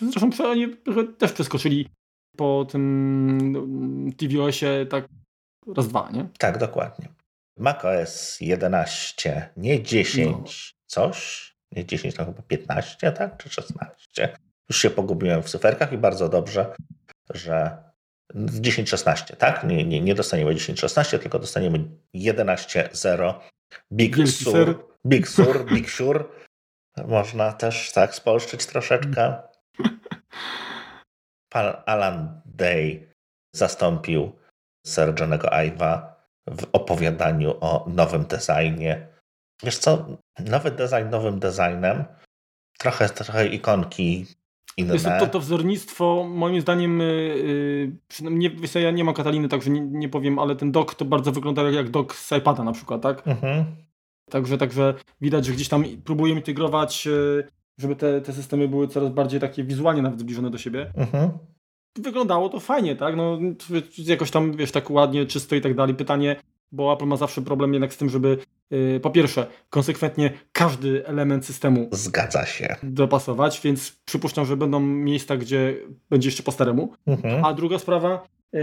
[0.00, 0.76] zresztą oni
[1.18, 1.88] też przeskoczyli
[2.36, 5.08] po tym tvOSie tak
[5.76, 6.28] raz, dwa, nie?
[6.38, 7.08] Tak, dokładnie.
[7.56, 10.44] macOS 11, nie 10, no.
[10.86, 13.36] coś nie 10, to chyba 15, tak?
[13.36, 14.36] Czy 16?
[14.68, 16.74] Już się pogubiłem w cyferkach i bardzo dobrze,
[17.30, 17.82] że
[18.34, 19.64] 10-16, tak?
[19.64, 23.34] Nie, nie, nie dostaniemy 10-16, tylko dostaniemy 11-0.
[23.92, 24.88] Big, Big Sur.
[25.06, 26.32] Big Sur, Big Sur.
[27.06, 29.42] Można też tak spolszczyć troszeczkę.
[31.86, 33.12] Alan Day
[33.54, 34.32] zastąpił
[34.86, 39.08] Sir Johnego Iva w opowiadaniu o nowym designie
[39.62, 40.06] Wiesz co,
[40.38, 42.04] nowy design nowym designem,
[42.78, 44.26] trochę, trochę ikonki
[44.76, 44.92] inne.
[44.92, 49.80] Wiesz, to, to wzornictwo moim zdaniem, yy, nie, wiesz, ja nie mam Kataliny, także nie,
[49.80, 53.28] nie, powiem, ale ten dock to bardzo wygląda jak dock z iPada na przykład, tak?
[53.28, 53.64] Mhm.
[54.30, 57.48] Także, także widać, że gdzieś tam próbują integrować, yy,
[57.78, 60.92] żeby te, te systemy były coraz bardziej takie wizualnie nawet zbliżone do siebie.
[60.96, 61.30] Mhm.
[61.98, 63.16] Wyglądało to fajnie, tak?
[63.16, 63.38] No,
[63.98, 65.94] jakoś tam, wiesz, tak ładnie, czysto i tak dalej.
[65.94, 66.36] Pytanie,
[66.72, 68.38] bo Apple ma zawsze problem jednak z tym, żeby
[69.02, 75.76] po pierwsze konsekwentnie każdy element systemu zgadza się dopasować, więc przypuszczam, że będą miejsca, gdzie
[76.10, 76.92] będzie jeszcze po staremu.
[77.06, 77.44] Mhm.
[77.44, 78.60] A druga sprawa, yy,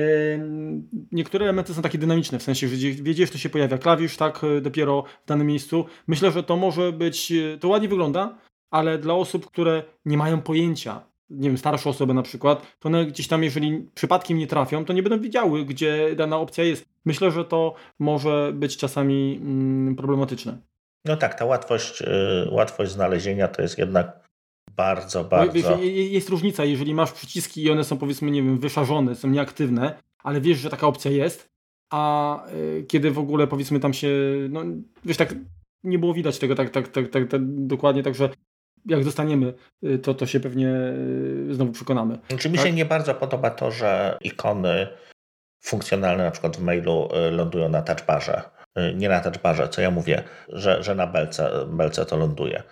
[1.11, 4.61] niektóre elementy są takie dynamiczne, w sensie, że wiedziesz, to się pojawia klawisz, tak, y,
[4.61, 5.85] dopiero w danym miejscu.
[6.07, 8.37] Myślę, że to może być, y, to ładnie wygląda,
[8.71, 13.05] ale dla osób, które nie mają pojęcia, nie wiem, starsze osoby na przykład, to one
[13.05, 16.85] gdzieś tam, jeżeli przypadkiem nie trafią, to nie będą wiedziały, gdzie dana opcja jest.
[17.05, 20.57] Myślę, że to może być czasami mm, problematyczne.
[21.05, 24.29] No tak, ta łatwość, yy, łatwość znalezienia to jest jednak
[24.75, 25.77] bardzo, no bardzo...
[25.83, 30.41] Jest różnica, jeżeli masz przyciski i one są powiedzmy, nie wiem, wyszarzone, są nieaktywne, ale
[30.41, 31.49] wiesz, że taka opcja jest,
[31.91, 34.09] a yy, kiedy w ogóle powiedzmy tam się,
[34.49, 34.63] no
[35.05, 35.35] wiesz, tak
[35.83, 38.29] nie było widać tego tak, tak, tak, tak, tak dokładnie, także
[38.85, 40.69] jak dostaniemy, y, to, to się pewnie
[41.49, 42.19] y, znowu przekonamy.
[42.29, 42.67] Znaczy mi tak?
[42.67, 44.87] się nie bardzo podoba to, że ikony
[45.63, 48.41] funkcjonalne na przykład w mailu y, lądują na touchbarze.
[48.95, 52.63] Nie na touchbarze, co ja mówię, że, że na belce, belce to ląduje.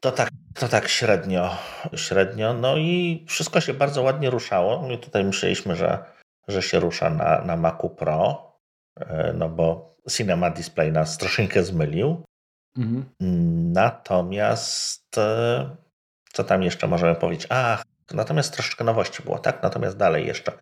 [0.00, 1.56] To tak, to tak średnio,
[1.94, 2.54] średnio.
[2.54, 4.88] No i wszystko się bardzo ładnie ruszało.
[4.88, 6.04] My tutaj myśleliśmy, że,
[6.48, 8.52] że się rusza na, na Macu Pro,
[9.34, 12.24] no bo Cinema Display nas troszeczkę zmylił.
[12.78, 13.04] Mhm.
[13.72, 15.76] Natomiast e,
[16.32, 17.46] co tam jeszcze możemy powiedzieć?
[17.50, 19.62] Ach, natomiast troszeczkę nowości było, tak?
[19.62, 20.52] Natomiast dalej jeszcze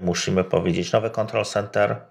[0.00, 2.06] musimy powiedzieć nowy Control Center,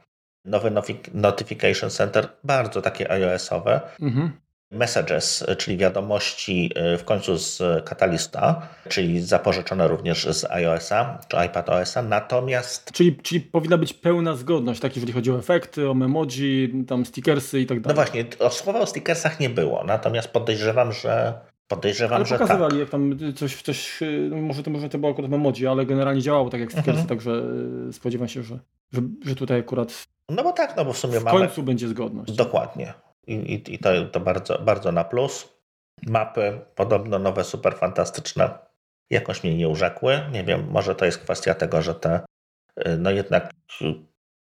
[0.45, 0.71] nowy
[1.13, 3.81] Notification Center, bardzo takie iOS-owe.
[4.01, 4.44] Mhm.
[4.71, 12.01] Messages, czyli wiadomości y, w końcu z Catalysta, czyli zapożyczone również z iOS-a czy iPadOS-a,
[12.01, 12.91] natomiast...
[12.91, 17.59] Czyli, czyli powinna być pełna zgodność, tak jeżeli chodzi o efekty, o memoji, tam stickersy
[17.59, 17.97] i tak dalej.
[17.97, 21.33] No właśnie, słowa o stickersach nie było, natomiast podejrzewam, że
[21.67, 22.79] Podejrzewam, ale że pokazywali, tak.
[22.79, 23.99] jak tam coś, coś
[24.29, 27.07] no może, to, może to było akurat memoji, ale generalnie działało tak jak stickersy, mhm.
[27.07, 27.31] także
[27.89, 28.59] y, spodziewam się, że,
[28.93, 31.39] że, że tutaj akurat no bo tak, no bo w sumie w mamy...
[31.39, 32.33] końcu będzie zgodność.
[32.33, 32.93] Dokładnie
[33.27, 35.55] i, i, i to, to bardzo, bardzo na plus.
[36.07, 38.49] Mapy podobno nowe, super fantastyczne,
[39.09, 40.21] jakoś mnie nie urzekły.
[40.31, 42.19] Nie wiem, może to jest kwestia tego, że te,
[42.87, 43.51] y, no jednak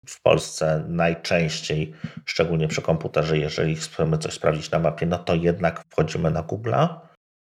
[0.08, 1.94] w Polsce najczęściej,
[2.26, 7.00] szczególnie przy komputerze, jeżeli chcemy coś sprawdzić na mapie, no to jednak wchodzimy na Google'a.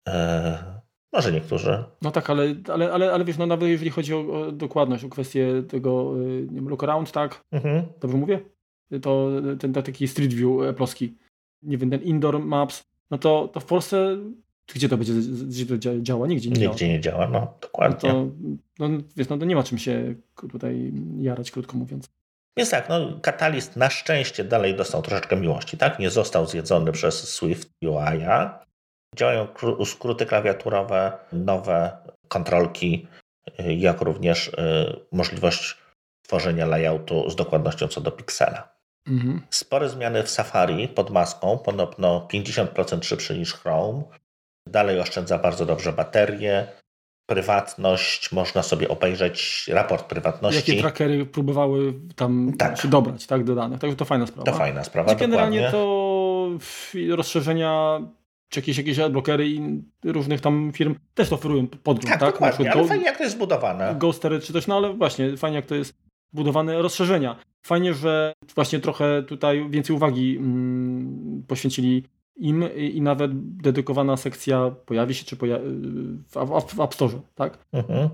[0.07, 0.81] E,
[1.13, 1.83] może niektórzy.
[2.01, 5.09] No tak, ale, ale, ale, ale wiesz, no nawet jeżeli chodzi o, o dokładność, o
[5.09, 7.41] kwestię tego y, nie wiem, look around, tak?
[7.51, 7.83] Mhm.
[7.99, 8.54] Dobrze mówię?
[9.01, 11.15] To ten, ten taki Street View e, ploski,
[11.63, 14.17] nie wiem, ten Indoor Maps, no to, to w Polsce
[14.73, 15.13] gdzie to będzie
[15.47, 16.27] gdzie to działa?
[16.27, 16.71] Nigdzie nie Nigdzie działa.
[16.71, 18.13] Nigdzie nie działa, no dokładnie.
[18.13, 18.25] No
[18.79, 20.15] to, no, wiesz, no to nie ma czym się
[20.51, 22.09] tutaj jarać, krótko mówiąc.
[22.57, 25.99] Więc tak, no Catalyst na szczęście dalej dostał troszeczkę miłości, tak?
[25.99, 28.25] Nie został zjedzony przez Swift UI.
[29.15, 29.47] Działają
[29.85, 33.07] skróty klawiaturowe, nowe kontrolki,
[33.59, 34.51] y, jak również y,
[35.11, 35.77] możliwość
[36.21, 38.74] tworzenia layoutu z dokładnością co do piksela.
[39.07, 39.41] Mhm.
[39.49, 44.03] Spore zmiany w Safari pod maską, podobno 50% szybszy niż Chrome.
[44.67, 46.67] Dalej oszczędza bardzo dobrze baterię,
[47.25, 50.71] prywatność, można sobie obejrzeć raport prywatności.
[50.71, 52.81] Jakie trackery próbowały tam tak.
[52.81, 54.51] się dobrać tak, do danych, także to fajna sprawa.
[54.51, 56.49] To fajna sprawa, znaczy, Generalnie to
[57.09, 58.01] rozszerzenia
[58.49, 62.19] czy jakieś, jakieś adblockery i różnych tam firm też to oferują podgląd, tak?
[62.19, 62.31] tak?
[62.31, 63.95] Dokładnie, ale Go, fajnie jak to jest zbudowane.
[63.97, 65.93] Ghostery czy coś, no ale właśnie, fajnie jak to jest
[66.33, 67.35] budowane rozszerzenia.
[67.65, 72.03] Fajnie, że właśnie trochę tutaj więcej uwagi mm, poświęcili
[72.35, 75.65] im i nawet dedykowana sekcja pojawi się czy pojawi
[76.27, 77.65] w, w, w App Store, tak?
[77.71, 78.09] Mhm.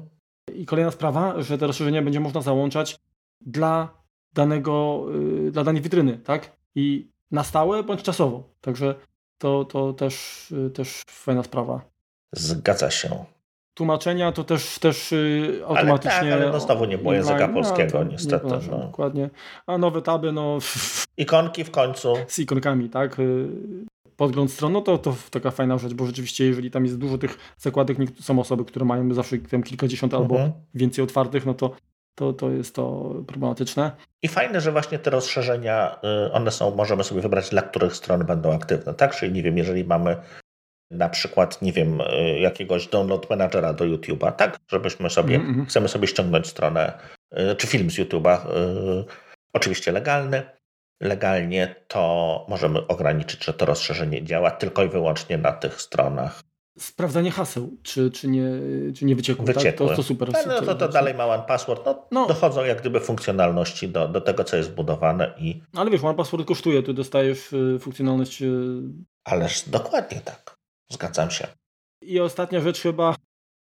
[0.56, 2.98] I kolejna sprawa, że te rozszerzenia będzie można załączać
[3.42, 5.06] dla danego,
[5.48, 6.58] y, dla danej witryny, tak?
[6.76, 8.50] I na stałe bądź czasowo.
[8.62, 8.96] Także
[9.38, 11.82] to, to też, y, też fajna sprawa.
[12.32, 13.26] Zgadza się
[13.74, 16.20] tłumaczenia to też, też y, automatycznie.
[16.20, 17.54] Ale, tak, ale no znowu nie było języka online.
[17.54, 18.48] polskiego, no, niestety.
[18.48, 18.78] Nie no.
[18.78, 19.30] Dokładnie.
[19.68, 20.58] A nowe taby, no.
[21.18, 22.14] Ikonki w końcu.
[22.28, 23.20] Z ikonkami, tak.
[23.20, 23.48] Y,
[24.18, 27.38] podgląd stron, no to, to taka fajna rzecz, bo rzeczywiście, jeżeli tam jest dużo tych
[27.58, 30.32] zakładek, są osoby, które mają zawsze tam kilkadziesiąt mhm.
[30.42, 31.76] albo więcej otwartych, no to,
[32.16, 33.92] to, to jest to problematyczne.
[34.22, 38.26] I fajne, że właśnie te rozszerzenia, y, one są, możemy sobie wybrać, dla których stron
[38.26, 39.16] będą aktywne, tak?
[39.16, 40.18] Czyli nie wiem, jeżeli mamy
[40.92, 44.60] na przykład, nie wiem, y, jakiegoś download managera do YouTube'a, tak?
[44.68, 45.70] Żebyśmy sobie, mm -hmm.
[45.70, 47.00] chcemy sobie ściągnąć stronę,
[47.52, 49.06] y, czy film z YouTube'a, y,
[49.54, 50.44] oczywiście legalny,
[51.02, 56.44] legalnie, to możemy ograniczyć, że to rozszerzenie działa tylko i wyłącznie na tych stronach.
[56.80, 58.44] Sprawdzanie haseł, czy, czy, nie,
[58.96, 59.88] czy nie wyciekło, wyciekły.
[59.88, 59.96] Tak?
[59.96, 60.32] To, to super.
[60.34, 61.86] No, no to, to dalej ma one password.
[61.86, 65.62] No, no, Dochodzą jak gdyby funkcjonalności do, do tego, co jest budowane i...
[65.76, 68.42] Ale wiesz, one password kosztuje, tu dostajesz y, funkcjonalność...
[68.42, 68.82] Y,
[69.24, 70.61] Ależ dokładnie tak.
[70.92, 71.48] Zgadzam się.
[72.02, 73.16] I ostatnia rzecz chyba,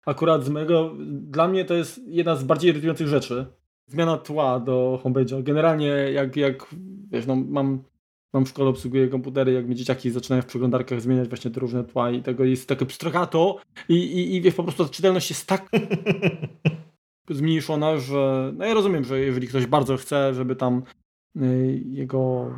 [0.07, 3.47] akurat z mego, dla mnie to jest jedna z bardziej irytujących rzeczy.
[3.87, 5.43] Zmiana tła do homepage'a.
[5.43, 6.67] Generalnie jak, jak
[7.11, 7.83] wiesz, no mam,
[8.33, 11.85] mam w szkole, obsługuję komputery, jak mi dzieciaki zaczynają w przeglądarkach zmieniać właśnie te różne
[11.85, 15.71] tła i tego jest takie pstrogato i, i, i wiesz, po prostu czytelność jest tak
[17.31, 20.83] zmniejszona, że no ja rozumiem, że jeżeli ktoś bardzo chce, żeby tam
[21.37, 22.51] y, jego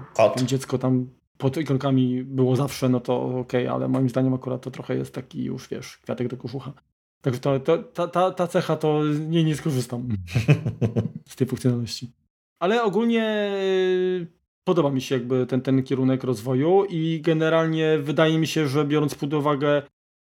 [0.44, 1.10] dziecko tam
[1.42, 5.14] pod ikonkami było zawsze, no to okej, okay, ale moim zdaniem akurat to trochę jest
[5.14, 6.72] taki już, wiesz, kwiatek do koszucha.
[7.20, 10.08] Także to, to, ta, ta, ta cecha to nie, nie skorzystam
[11.30, 12.12] z tej funkcjonalności.
[12.60, 14.26] Ale ogólnie y,
[14.64, 19.14] podoba mi się jakby ten, ten kierunek rozwoju i generalnie wydaje mi się, że biorąc
[19.14, 19.82] pod uwagę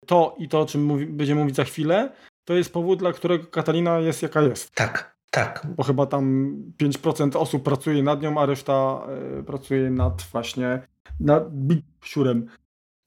[0.05, 2.11] to i to, o czym mówi, będziemy mówić za chwilę,
[2.45, 4.75] to jest powód, dla którego Katalina jest jaka jest.
[4.75, 5.67] Tak, tak.
[5.77, 9.07] Bo chyba tam 5% osób pracuje nad nią, a reszta
[9.39, 12.47] y, pracuje nad właśnie nad Big Siurem.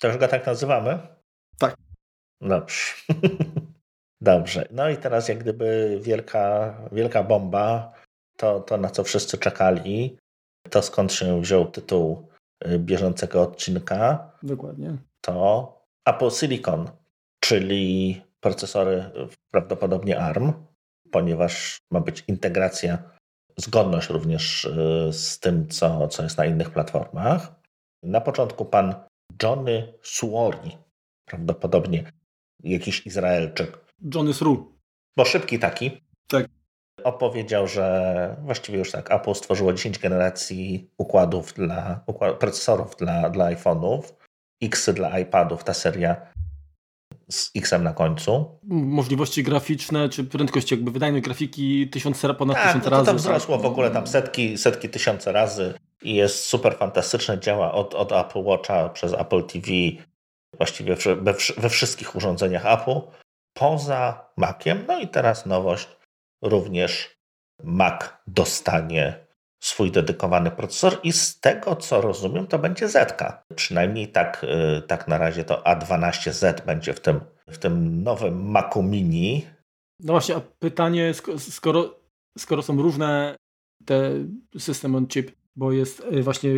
[0.01, 0.99] To już go tak nazywamy?
[1.59, 1.77] Tak.
[2.41, 2.95] Dobrze.
[4.21, 4.69] Dobrze.
[4.71, 7.93] No i teraz jak gdyby wielka, wielka bomba,
[8.37, 10.17] to, to na co wszyscy czekali,
[10.71, 12.29] to skąd się wziął tytuł
[12.67, 14.31] y, bieżącego odcinka.
[14.43, 14.97] Dokładnie.
[15.21, 15.73] To
[16.07, 16.91] Apple Silicon,
[17.41, 19.05] czyli procesory
[19.51, 20.53] prawdopodobnie ARM,
[21.13, 22.99] ponieważ ma być integracja,
[23.57, 27.66] zgodność również y, z tym, co, co jest na innych platformach.
[28.07, 28.95] Na początku pan
[29.43, 30.79] Johnny Suori,
[31.25, 32.13] prawdopodobnie
[32.65, 33.79] jakiś Izraelczyk.
[34.15, 34.79] Johnny Sru.
[35.17, 36.01] Bo szybki taki.
[36.27, 36.47] Tak.
[37.05, 43.55] Opowiedział, że właściwie już tak, Apple stworzyło 10 generacji układów dla, układ, procesorów dla, dla
[43.55, 44.03] iPhone'ów,
[44.63, 46.33] X dla iPadów, ta seria
[47.31, 48.59] z X-em na końcu.
[48.69, 53.07] Możliwości graficzne, czy prędkość jakby wydajnej grafiki tysiące, ponad tak, tysiąc no razy.
[53.07, 57.41] to wzrosło w ogóle tam setki, setki tysiące razy i jest super fantastyczne.
[57.41, 59.67] Działa od, od Apple Watcha przez Apple TV,
[60.57, 63.01] właściwie we, we wszystkich urządzeniach Apple,
[63.53, 64.85] poza Maciem.
[64.89, 65.89] No i teraz nowość,
[66.43, 67.17] również
[67.63, 69.26] Mac dostanie
[69.67, 73.23] swój dedykowany procesor i z tego co rozumiem to będzie Z.
[73.57, 74.45] Przynajmniej tak,
[74.79, 79.47] y, tak na razie to A12Z będzie w tym, w tym nowym Macu Mini.
[80.01, 81.95] No właśnie, a pytanie, skoro,
[82.39, 83.37] skoro są różne
[83.85, 84.11] te
[84.59, 86.51] system on chip, bo jest y, właśnie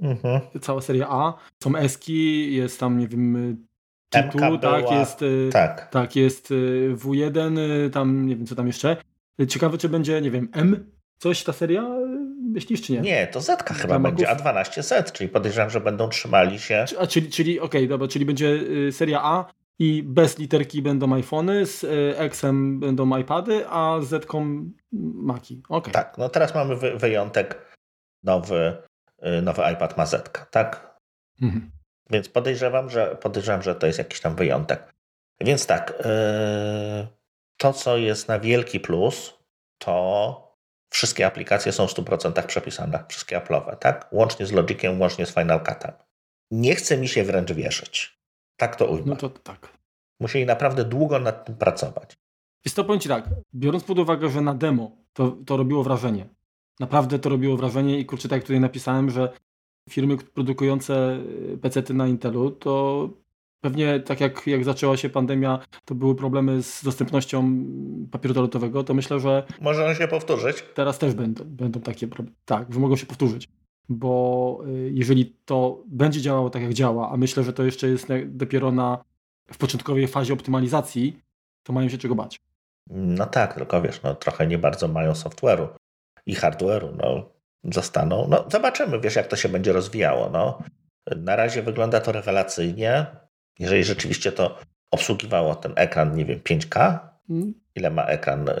[0.00, 0.40] mhm.
[0.60, 3.56] cała seria A, są Eski, jest tam, nie wiem,
[4.08, 5.90] tytuł, tak, jest, y, tak.
[5.90, 6.48] tak, jest
[6.94, 7.56] W1,
[7.90, 8.96] tam nie wiem co tam jeszcze.
[9.48, 11.88] Ciekawe, czy będzie, nie wiem, M, coś ta seria,
[12.52, 13.00] myślisz, czy nie?
[13.00, 16.84] Nie, to Z chyba będzie, A12Z, czyli podejrzewam, że będą trzymali się.
[16.98, 18.60] A czyli, czyli okej, okay, dobra, czyli będzie
[18.92, 21.86] seria A i bez literki będą iPhony, z
[22.34, 24.26] Xem będą iPady, a Z
[24.92, 25.62] Maki.
[25.68, 25.92] Okay.
[25.92, 27.76] Tak, no teraz mamy wy wyjątek
[28.22, 28.76] nowy,
[29.38, 30.98] y, nowy iPad ma Zetka, tak?
[31.42, 31.70] Mhm.
[32.10, 34.94] Więc podejrzewam że, podejrzewam, że to jest jakiś tam wyjątek.
[35.40, 37.06] Więc tak, yy,
[37.56, 39.38] to co jest na wielki plus,
[39.78, 40.51] to
[40.92, 44.08] wszystkie aplikacje są w 100% przepisane, wszystkie Apple'owe, tak?
[44.12, 45.92] Łącznie z Logiciem, łącznie z Final Cutem.
[46.50, 48.18] Nie chce mi się wręcz wierzyć.
[48.56, 49.06] Tak to ujmę.
[49.06, 49.78] No to tak.
[50.20, 52.16] Musieli naprawdę długo nad tym pracować.
[52.64, 53.24] Jest to powiem Ci tak,
[53.54, 56.28] biorąc pod uwagę, że na demo to, to robiło wrażenie.
[56.80, 59.32] Naprawdę to robiło wrażenie i kurczę, tak jak tutaj napisałem, że
[59.90, 61.18] firmy produkujące
[61.54, 63.08] y, PC na Intelu, to
[63.62, 67.64] pewnie tak jak, jak zaczęła się pandemia, to były problemy z dostępnością
[68.10, 69.42] papieru toaletowego, to myślę, że...
[69.60, 70.64] Może się powtórzyć.
[70.74, 72.36] Teraz też będą, będą takie problemy.
[72.44, 73.48] Tak, że mogą się powtórzyć.
[73.88, 78.08] Bo y, jeżeli to będzie działało tak jak działa, a myślę, że to jeszcze jest
[78.26, 79.04] dopiero na,
[79.52, 81.16] w początkowej fazie optymalizacji,
[81.62, 82.40] to mają się czego bać.
[82.90, 85.68] No tak, tylko wiesz, no trochę nie bardzo mają software'u
[86.26, 87.30] i hardware'u, no
[87.64, 88.26] zostaną.
[88.28, 90.58] No zobaczymy, wiesz, jak to się będzie rozwijało, no.
[91.16, 93.06] Na razie wygląda to rewelacyjnie.
[93.58, 94.58] Jeżeli rzeczywiście to
[94.90, 96.98] obsługiwało ten ekran, nie wiem, 5K,
[97.30, 97.54] mm.
[97.74, 98.52] ile ma ekran, y,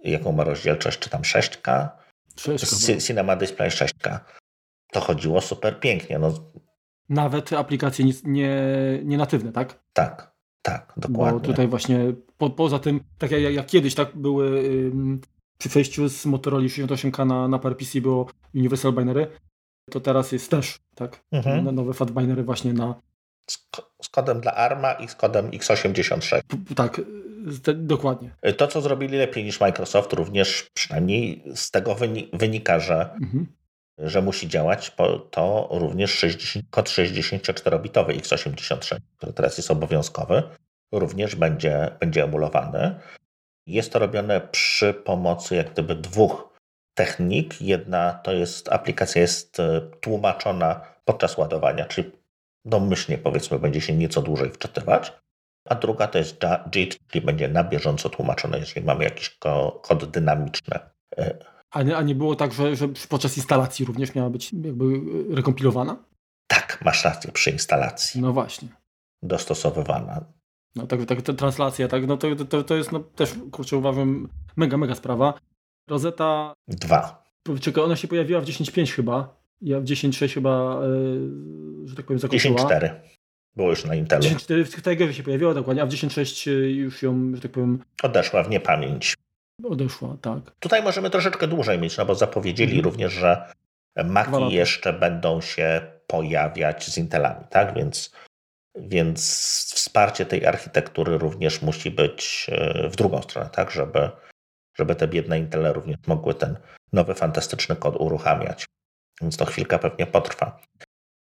[0.00, 1.88] jaką ma rozdzielczość, czy tam 6K?
[2.36, 4.20] 6K Cinema Display 6K.
[4.92, 6.18] To chodziło super pięknie.
[6.18, 6.34] No.
[7.08, 8.62] Nawet aplikacje nie,
[9.04, 9.80] nie natywne, tak?
[9.92, 11.40] Tak, tak, dokładnie.
[11.40, 11.98] Bo tutaj właśnie
[12.38, 14.62] po, poza tym, tak jak, jak kiedyś tak były
[15.58, 19.26] przy przejściu z Motorola 68K na, na PowerPC było Universal Binary,
[19.90, 21.24] to teraz jest też, tak?
[21.32, 21.74] Mhm.
[21.74, 23.00] Nowe fat binery właśnie na...
[23.50, 26.42] Z, kodem dla ARMA i z kodem x86.
[26.42, 27.00] P tak,
[27.74, 28.30] dokładnie.
[28.56, 31.96] To, co zrobili lepiej niż Microsoft, również przynajmniej z tego
[32.32, 33.46] wynika, że mhm.
[33.98, 34.92] że musi działać
[35.30, 40.42] to również 60, kod 64-bitowy x86, który teraz jest obowiązkowy,
[40.92, 43.00] również będzie, będzie emulowany.
[43.66, 46.58] Jest to robione przy pomocy jak gdyby dwóch
[46.94, 47.62] technik.
[47.62, 52.10] Jedna to jest aplikacja jest e, tłumaczona podczas ładowania, czyli
[52.68, 55.12] domyślnie powiedzmy będzie się nieco dłużej wczytywać,
[55.68, 56.40] a druga to jest
[56.74, 59.38] JIT, czyli będzie na bieżąco tłumaczone, jeżeli mamy jakiś
[59.82, 60.78] kod dynamiczny.
[61.18, 61.38] E,
[61.70, 64.84] a nie, a nie było tak, że, że podczas instalacji również miała być jakby
[65.34, 66.04] rekompilowana?
[66.46, 68.20] Tak, masz rację, przy instalacji.
[68.20, 68.68] No właśnie.
[69.22, 70.24] Dostosowywana.
[70.76, 74.28] No tak, tak ta translacja, tak, no to, to, to jest no, też, kurczę, uważam,
[74.56, 75.34] mega, mega sprawa.
[75.90, 76.54] Rosetta...
[76.68, 77.24] Dwa.
[77.60, 79.37] Czekaj, ona się pojawiła w 10.5 chyba.
[79.60, 82.58] Ja w 10.6 chyba, yy, że tak powiem, zakończyła.
[82.58, 82.90] 10.4
[83.56, 84.22] było już na Intelu.
[84.22, 87.84] 10.4 w Tigerze się pojawiła dokładnie, a w 10.6 już ją, że tak powiem...
[88.02, 89.14] Odeszła w niepamięć.
[89.64, 90.38] Odeszła, tak.
[90.60, 92.84] Tutaj możemy troszeczkę dłużej mieć, no bo zapowiedzieli mhm.
[92.84, 93.52] również, że
[94.04, 97.74] Maki jeszcze będą się pojawiać z Intelami, tak?
[97.74, 98.12] Więc,
[98.76, 99.20] więc
[99.74, 103.70] wsparcie tej architektury również musi być e, w drugą stronę, tak?
[103.70, 104.10] Żeby,
[104.78, 106.56] żeby te biedne Intele również mogły ten
[106.92, 108.64] nowy, fantastyczny kod uruchamiać.
[109.20, 110.60] Więc to chwilkę pewnie potrwa.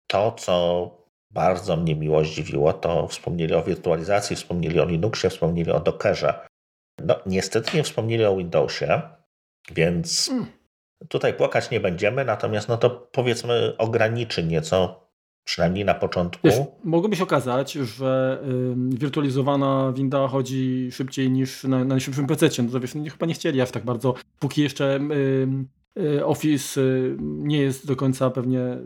[0.07, 0.89] To, co
[1.31, 6.47] bardzo mnie miło zdziwiło, to wspomnieli o wirtualizacji, wspomnieli o Linuxie, wspomnieli o Dockerze.
[7.05, 9.01] No, niestety nie wspomnieli o Windowsie,
[9.71, 10.47] więc hmm.
[11.07, 15.09] tutaj płakać nie będziemy, natomiast no to powiedzmy ograniczy nieco,
[15.43, 16.47] przynajmniej na początku.
[16.47, 18.41] Wiesz, mogłoby się okazać, że
[18.93, 22.63] y, wirtualizowana winda chodzi szybciej niż na, na najszybszym PC.
[22.63, 25.47] No to wiesz, no, chyba nie chcieli aż tak bardzo, póki jeszcze y,
[26.23, 26.81] Office
[27.19, 28.77] nie jest do końca pewnie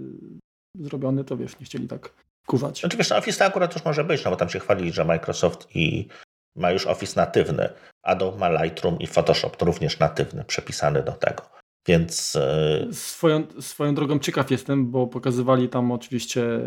[0.79, 2.13] zrobiony, to wiesz, nie chcieli tak
[2.45, 2.79] kuwać.
[2.79, 5.67] Znaczy wiesz, Office to akurat już może być, no bo tam się chwalili, że Microsoft
[5.75, 6.07] i
[6.55, 7.69] ma już Office natywny.
[8.03, 11.43] Adobe ma Lightroom i Photoshop to również natywny, przepisany do tego.
[11.87, 12.35] Więc.
[12.35, 16.59] E, swoją, swoją drogą ciekaw jestem, bo pokazywali tam oczywiście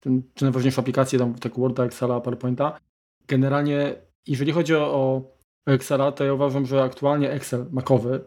[0.00, 2.78] ten, czy najważniejsze aplikacje, tam tak Worda, Excela, PowerPointa.
[3.28, 3.94] Generalnie,
[4.26, 5.22] jeżeli chodzi o, o
[5.66, 8.20] Excela, to ja uważam, że aktualnie Excel makowy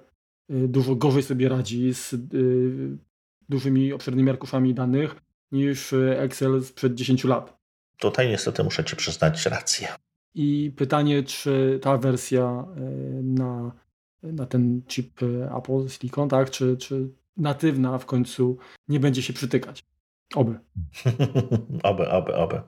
[0.50, 2.98] dużo gorzej sobie radzi z y,
[3.50, 5.16] dużymi, obszernymi arkuszami danych
[5.52, 7.58] niż Excel sprzed 10 lat.
[7.98, 9.88] Tutaj niestety muszę Ci przyznać rację.
[10.36, 12.66] I pytanie, czy ta wersja
[13.24, 13.72] na,
[14.24, 15.20] na ten chip
[15.58, 19.86] Apple Silicon, tak, czy, czy natywna w końcu nie będzie się przytykać.
[20.36, 20.60] Oby.
[21.84, 22.62] oby, oby, oby.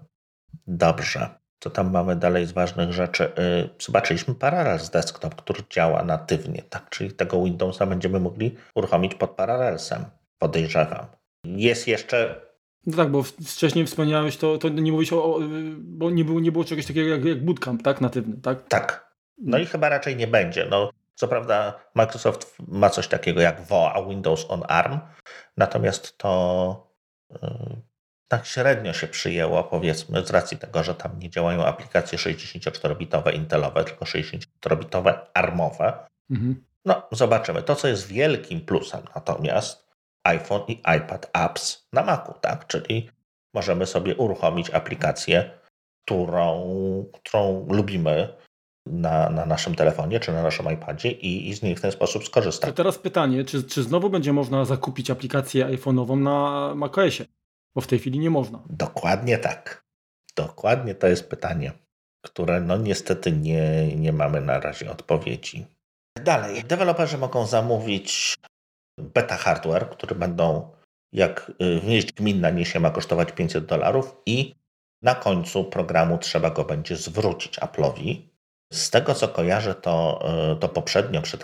[0.68, 1.30] Dobrze.
[1.60, 3.36] Co tam mamy dalej z ważnych rzeczy?
[3.36, 6.90] E, zobaczyliśmy Parallels Desktop, który działa natywnie, tak?
[6.90, 10.06] Czyli tego Windowsa będziemy mogli uruchomić pod Parallelsem.
[10.40, 11.06] Podejrzewam.
[11.44, 12.46] Jest jeszcze
[12.86, 15.40] no tak, bo wcześniej wspomniałeś, to, to nie mówisz o,
[15.78, 18.68] bo nie było, nie było czegoś takiego jak, jak bootcamp, tak, natywny, tak?
[18.68, 19.16] Tak.
[19.38, 20.68] No i chyba raczej nie będzie.
[20.70, 25.00] No, co prawda Microsoft ma coś takiego jak WoA, Windows on ARM,
[25.58, 26.92] natomiast to
[27.32, 27.40] yy,
[28.28, 33.84] tak średnio się przyjęło, powiedzmy, z racji tego, że tam nie działają aplikacje 64-bitowe Intelowe,
[33.84, 36.08] tylko 64-bitowe ARMowe.
[36.30, 36.64] Mhm.
[36.86, 37.64] No, zobaczymy.
[37.64, 39.86] To, co jest wielkim plusem natomiast,
[40.24, 42.68] iPhone i iPad Apps na Macu, tak?
[42.68, 43.10] Czyli
[43.54, 45.60] możemy sobie uruchomić aplikację,
[46.06, 46.66] którą,
[47.14, 48.34] którą lubimy
[48.86, 52.26] na, na naszym telefonie czy na naszym iPadzie i, i z niej w ten sposób
[52.26, 52.70] skorzystać.
[52.70, 57.26] To teraz pytanie, czy, czy znowu będzie można zakupić aplikację iPhone'ową na macOSie?
[57.76, 58.64] Bo w tej chwili nie można.
[58.70, 59.86] Dokładnie tak.
[60.36, 61.72] Dokładnie to jest pytanie,
[62.26, 65.66] które no niestety nie, nie mamy na razie odpowiedzi.
[66.24, 68.36] Dalej, deweloperzy mogą zamówić
[69.00, 70.72] beta hardware, które będą,
[71.14, 74.56] jak y, wnieść gminna niesie, ma kosztować 500 dolarów i
[75.02, 78.22] na końcu programu trzeba go będzie zwrócić Apple'owi.
[78.74, 81.38] Z tego co kojarzę, to, y, to poprzednio przy,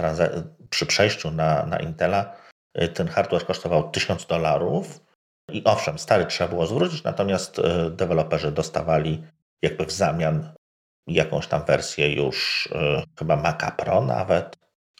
[0.69, 2.35] przy przejściu na, na Intela
[2.81, 5.10] y, ten hardware kosztował 1000 dolarów.
[5.53, 9.23] I owszem, stary trzeba było zwrócić, natomiast deweloperzy dostawali
[9.61, 10.53] jakby w zamian
[11.07, 12.69] jakąś tam wersję już
[13.19, 14.57] chyba Maca Pro nawet,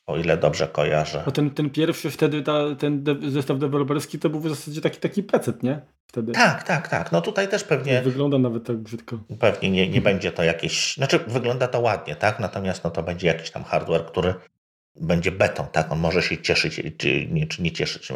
[0.08, 1.24] o ile dobrze kojarzę.
[1.26, 4.99] Bo ten, ten pierwszy wtedy, ta, ten de zestaw deweloperski to był w zasadzie taki,
[4.99, 5.82] taki PC, nie?
[6.08, 6.32] Wtedy.
[6.32, 7.12] Tak, tak, tak.
[7.12, 8.02] No tutaj też pewnie...
[8.02, 9.18] Wygląda nawet tak brzydko.
[9.39, 10.93] Pewnie nie, nie będzie to jakieś...
[10.93, 12.39] Znaczy wygląda to ładnie, tak?
[12.39, 14.34] Natomiast no to będzie jakiś tam hardware, który
[14.96, 15.92] będzie beton, tak?
[15.92, 18.08] On może się cieszyć, czy nie, czy nie cieszyć.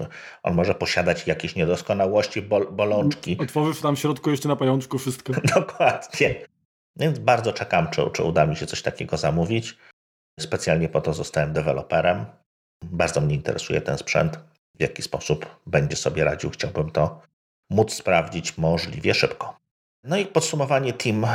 [0.44, 3.38] On może posiadać jakieś niedoskonałości, bol, bolączki.
[3.40, 5.34] Otworzysz tam w środku jeszcze na pajączku wszystko.
[5.56, 6.36] Dokładnie.
[6.96, 9.78] Więc bardzo czekam, czy, czy uda mi się coś takiego zamówić.
[10.40, 12.26] Specjalnie po to zostałem deweloperem.
[12.84, 14.40] Bardzo mnie interesuje ten sprzęt,
[14.80, 16.50] w jaki sposób będzie sobie radził.
[16.50, 17.22] Chciałbym to
[17.70, 19.60] móc sprawdzić możliwie szybko.
[20.04, 21.28] No i podsumowanie team,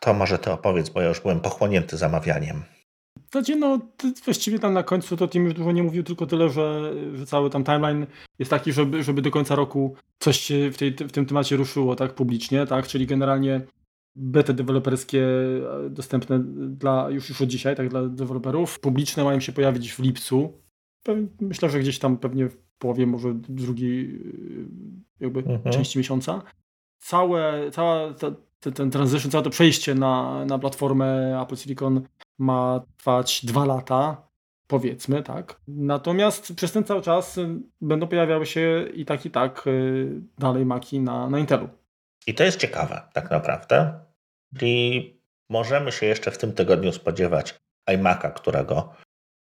[0.00, 2.64] to może ty opowiedz, bo ja już byłem pochłonięty zamawianiem.
[3.34, 3.78] Znaczy, no,
[4.24, 7.50] właściwie tam na końcu to Tim już dużo nie mówił, tylko tyle, że, że cały
[7.50, 8.06] tam timeline
[8.38, 11.96] jest taki, żeby, żeby do końca roku coś się w, tej, w tym temacie ruszyło,
[11.96, 13.60] tak, publicznie, tak, czyli generalnie
[14.16, 15.26] bety deweloperskie
[15.86, 18.80] e, dostępne dla, już, już od dzisiaj, tak, dla deweloperów.
[18.80, 20.52] Publiczne mają się pojawić w lipcu.
[21.40, 25.72] Myślę, że gdzieś tam pewnie w połowie, może drugiej e, jakby mhm.
[25.72, 26.42] części miesiąca.
[26.98, 32.02] Całe, cała ta, ten, ten transition, całe to przejście na, na platformę Apple Silicon
[32.38, 34.28] ma trwać dwa lata,
[34.66, 35.60] powiedzmy, tak.
[35.68, 37.40] Natomiast przez ten cały czas
[37.80, 41.68] będą pojawiały się i tak, i tak y, dalej maki na, na Intelu.
[42.26, 44.00] I to jest ciekawe, tak naprawdę.
[44.62, 45.14] I
[45.50, 47.54] możemy się jeszcze w tym tygodniu spodziewać
[47.90, 48.94] iMac'a, którego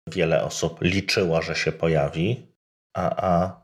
[0.07, 2.47] wiele osób liczyło, że się pojawi,
[2.93, 3.61] a, a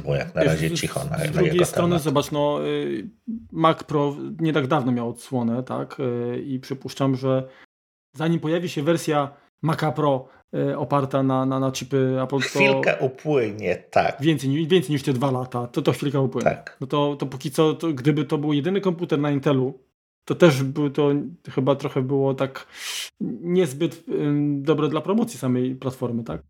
[0.00, 2.02] było jak na razie cicho na, Z, z drugiej strony, temat.
[2.02, 3.08] zobacz, no, y,
[3.52, 6.00] Mac Pro nie tak dawno miał odsłonę, tak?
[6.00, 7.48] Y, I przypuszczam, że
[8.12, 9.30] zanim pojawi się wersja
[9.62, 14.16] Maca Pro y, oparta na, na, na chipy Apple, to chwilkę upłynie, tak.
[14.20, 16.50] Więcej, więcej niż te dwa lata, to to chwilkę upłynie.
[16.50, 16.76] Tak.
[16.80, 19.78] No to, to póki co, to, gdyby to był jedyny komputer na Intelu,
[20.24, 21.10] to też by to
[21.50, 22.66] chyba trochę było tak
[23.40, 24.04] niezbyt
[24.58, 26.42] dobre dla promocji samej platformy, tak?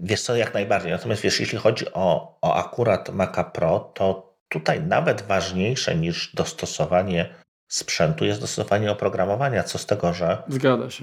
[0.00, 0.92] Wiesz co, jak najbardziej.
[0.92, 7.34] Natomiast wiesz, jeśli chodzi o, o akurat Maca Pro, to tutaj nawet ważniejsze niż dostosowanie
[7.68, 9.62] sprzętu jest dostosowanie oprogramowania.
[9.62, 10.42] Co z tego, że,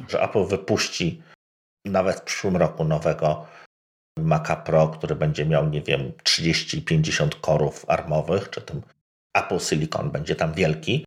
[0.10, 1.22] że Apple wypuści
[1.86, 3.46] nawet w przyszłym roku nowego
[4.20, 8.82] Maca Pro, który będzie miał, nie wiem, 30-50 korów armowych, czy tym
[9.34, 11.06] Apple Silicon będzie tam wielki,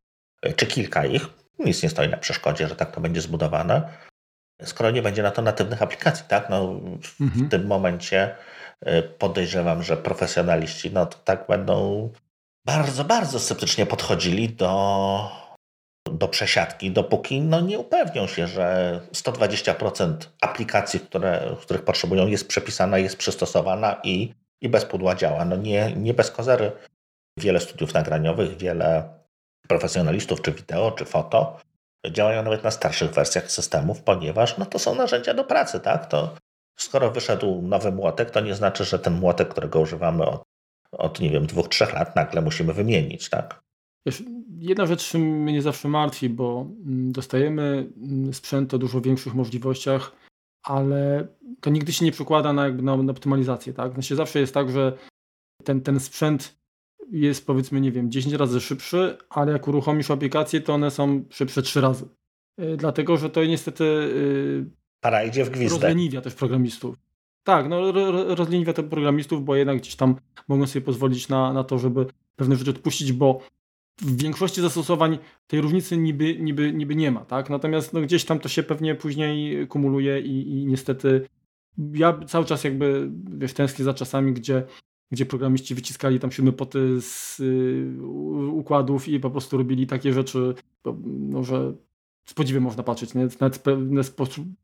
[0.57, 1.27] czy kilka ich.
[1.59, 3.89] Nic nie stoi na przeszkodzie, że tak to będzie zbudowane.
[4.63, 6.51] Skoro nie będzie na to natywnych aplikacji, tak?
[6.51, 7.49] No, w mhm.
[7.49, 8.37] tym momencie
[8.87, 12.11] y, podejrzewam, że profesjonaliści no to tak będą
[12.67, 15.46] bardzo, bardzo sceptycznie podchodzili do
[16.19, 22.99] do przesiadki, dopóki no, nie upewnią się, że 120% aplikacji, które, których potrzebują, jest przepisana,
[22.99, 25.45] jest przystosowana i, i bez pudła działa.
[25.45, 26.73] No nie, nie bez kozery.
[27.39, 29.09] Wiele studiów nagraniowych, wiele
[29.69, 31.61] profesjonalistów, czy wideo, czy foto,
[32.11, 35.81] działają nawet na starszych wersjach systemów, ponieważ no, to są narzędzia do pracy.
[35.81, 36.07] Tak?
[36.07, 36.35] To
[36.79, 40.43] skoro wyszedł nowy młotek, to nie znaczy, że ten młotek, którego używamy od,
[40.93, 43.31] od nie wiem, dwóch, trzech lat, nagle musimy wymienić.
[43.31, 43.63] Tak?
[44.59, 50.13] Jedna rzecz mnie zawsze martwi, bo mm, dostajemy mm, sprzęt o dużo większych możliwościach,
[50.63, 51.29] ale
[51.61, 53.73] to nigdy się nie przekłada na, jakby na, na optymalizację.
[53.73, 53.93] Tak?
[53.93, 54.99] Znaczy zawsze jest tak, że
[55.65, 56.59] ten, ten sprzęt
[57.11, 61.63] jest powiedzmy, nie wiem, 10 razy szybszy, ale jak uruchomisz aplikację, to one są szybsze
[61.63, 62.09] 3 razy.
[62.59, 65.71] Yy, dlatego, że to niestety yy, Para idzie w gwizdek.
[65.71, 66.97] rozleniwia też programistów.
[67.45, 70.17] Tak, no ro, rozleniwia też programistów, bo jednak gdzieś tam
[70.49, 73.41] mogą sobie pozwolić na, na to, żeby pewne rzeczy odpuścić, bo
[74.01, 77.51] w większości zastosowań tej różnicy niby, niby, niby nie ma, tak?
[77.51, 81.27] Natomiast no, gdzieś tam to się pewnie później kumuluje i, i niestety
[81.93, 84.63] ja cały czas jakby wiesz, tęsknię za czasami, gdzie,
[85.13, 88.03] gdzie programiści wyciskali tam siódme poty z y,
[88.53, 90.55] układów i po prostu robili takie rzeczy,
[91.07, 91.73] no, że
[92.27, 93.29] z podziwem można patrzeć, nie?
[93.41, 93.63] nawet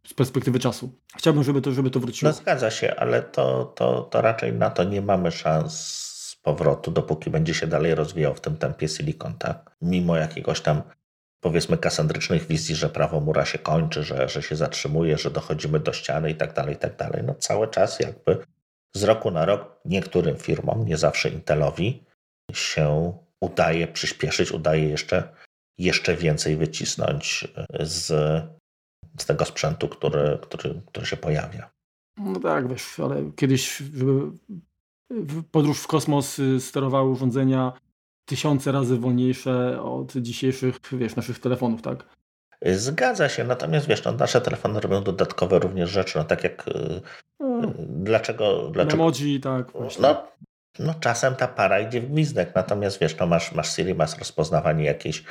[0.07, 0.93] z perspektywy czasu.
[1.17, 2.31] Chciałbym, żeby to, żeby to wróciło.
[2.31, 6.12] No zgadza się, ale to, to, to raczej na to nie mamy szans
[6.43, 9.77] powrotu, dopóki będzie się dalej rozwijał w tym tempie silikon, tak?
[9.83, 10.83] Mimo jakiegoś tam
[11.41, 15.93] powiedzmy kasandrycznych wizji, że prawo mura się kończy, że, że się zatrzymuje, że dochodzimy do
[15.93, 17.23] ściany i tak dalej, i tak dalej.
[17.25, 18.39] No cały czas jakby
[18.95, 22.05] z roku na rok niektórym firmom, nie zawsze Intelowi,
[22.53, 25.29] się udaje przyspieszyć, udaje jeszcze,
[25.79, 27.49] jeszcze więcej wycisnąć
[27.81, 28.07] z,
[29.19, 31.71] z tego sprzętu, który, który, który się pojawia.
[32.17, 33.83] No tak, wiesz, ale kiedyś,
[35.51, 37.73] podróż w kosmos y, sterowały urządzenia
[38.25, 42.05] tysiące razy wolniejsze od dzisiejszych, wiesz, naszych telefonów, tak?
[42.67, 47.01] Zgadza się, natomiast wiesz, no, nasze telefony robią dodatkowe również rzeczy, no tak jak y,
[47.41, 48.71] no, dlaczego...
[48.71, 49.73] dlaczego emoji, tak.
[49.73, 50.03] Właśnie.
[50.03, 50.27] No,
[50.79, 54.85] no czasem ta para idzie w gwizdek, natomiast wiesz, no masz, masz Siri, masz rozpoznawanie
[54.85, 55.25] jakiejś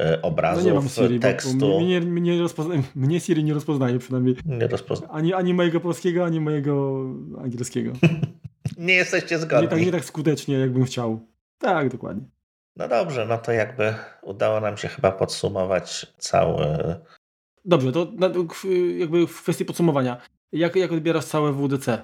[0.00, 1.80] y, obrazów, no nie mam Siri, tekstu.
[1.80, 2.74] Mnie, mnie, rozpozna...
[2.94, 4.36] mnie Siri nie rozpoznaje przynajmniej.
[4.44, 5.08] Nie rozpozna.
[5.08, 7.04] Ani, ani mojego polskiego, ani mojego
[7.42, 7.92] angielskiego.
[8.78, 9.62] Nie jesteście zgodni.
[9.62, 11.20] Nie tak, nie tak skutecznie, jakbym chciał.
[11.58, 12.24] Tak, dokładnie.
[12.76, 16.66] No dobrze, no to jakby udało nam się chyba podsumować cały.
[17.64, 18.12] Dobrze, to
[18.98, 20.20] jakby w kwestii podsumowania.
[20.52, 22.02] Jak, jak odbierasz całe WDC?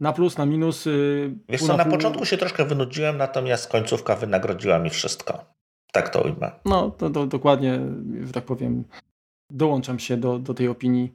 [0.00, 0.86] Na plus, na minus?
[0.86, 5.44] Y, Wiesz co, na, na początku się troszkę wynudziłem, natomiast końcówka wynagrodziła mi wszystko.
[5.92, 6.50] Tak to ujmę.
[6.64, 7.80] No, to, to dokładnie,
[8.24, 8.84] że tak powiem,
[9.50, 11.12] dołączam się do, do tej opinii.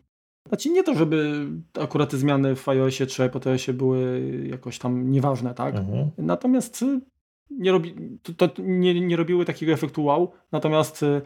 [0.48, 1.48] Znaczy nie to, żeby
[1.82, 5.76] akurat te zmiany w iOSie czy iPadOSie były jakoś tam nieważne, tak?
[5.76, 6.10] Mhm.
[6.18, 7.02] Natomiast y,
[7.50, 11.22] nie, robi, to, to nie, nie robiły takiego efektu wow, natomiast y,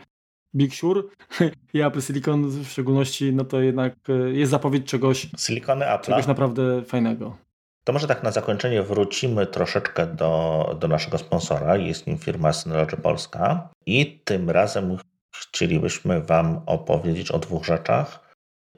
[0.55, 1.09] Big Sur
[1.74, 6.05] i Apple Silicon w szczególności, no to jednak e, jest zapowiedź czegoś, Silikony Apple.
[6.05, 7.38] czegoś naprawdę fajnego.
[7.84, 11.78] To może tak na zakończenie wrócimy troszeczkę do, do naszego sponsora.
[11.78, 13.69] Jest nim firma Synology Polska.
[13.86, 14.97] I tym razem
[15.36, 18.30] chcielibyśmy Wam opowiedzieć o dwóch rzeczach.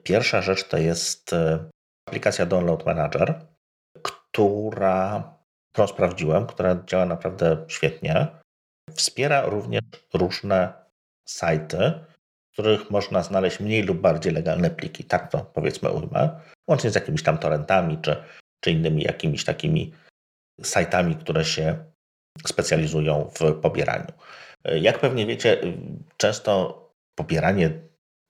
[0.04, 1.70] Pierwsza rzecz to jest e,
[2.08, 3.46] aplikacja Download Manager,
[4.02, 5.32] która,
[5.72, 8.26] którą sprawdziłem, która działa naprawdę świetnie.
[8.94, 9.82] Wspiera również
[10.14, 10.72] różne
[11.28, 11.78] sajty,
[12.50, 16.40] w których można znaleźć mniej lub bardziej legalne pliki, tak to powiedzmy ujmę,
[16.70, 18.16] łącznie z jakimiś tam torrentami czy,
[18.64, 19.92] czy innymi jakimiś takimi
[20.62, 21.84] sajtami, które się
[22.46, 24.12] specjalizują w pobieraniu.
[24.64, 25.60] Jak pewnie wiecie,
[26.16, 26.80] często
[27.18, 27.70] pobieranie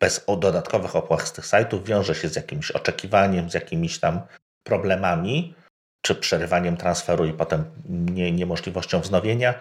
[0.04, 4.20] bez dodatkowych opłat z tych sajtów wiąże się z jakimś oczekiwaniem, z jakimiś tam
[4.66, 5.54] problemami,
[6.02, 9.54] czy przerywaniem transferu i potem nie, niemożliwością wznowienia.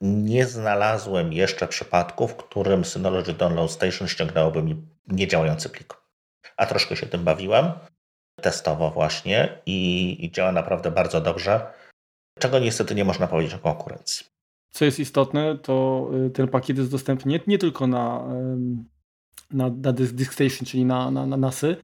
[0.00, 5.94] Nie znalazłem jeszcze przypadku, w którym Synology Download Station ściągnęłoby mi niedziałający plik.
[6.56, 7.72] A troszkę się tym bawiłem,
[8.42, 9.78] testowo właśnie i,
[10.24, 11.72] i działa naprawdę bardzo dobrze,
[12.38, 14.26] czego niestety nie można powiedzieć o konkurencji.
[14.70, 18.24] Co jest istotne, to y, ten pakiet jest dostępny nie, nie tylko na,
[19.50, 21.76] na, na DiskStation, czyli na, na, na NASy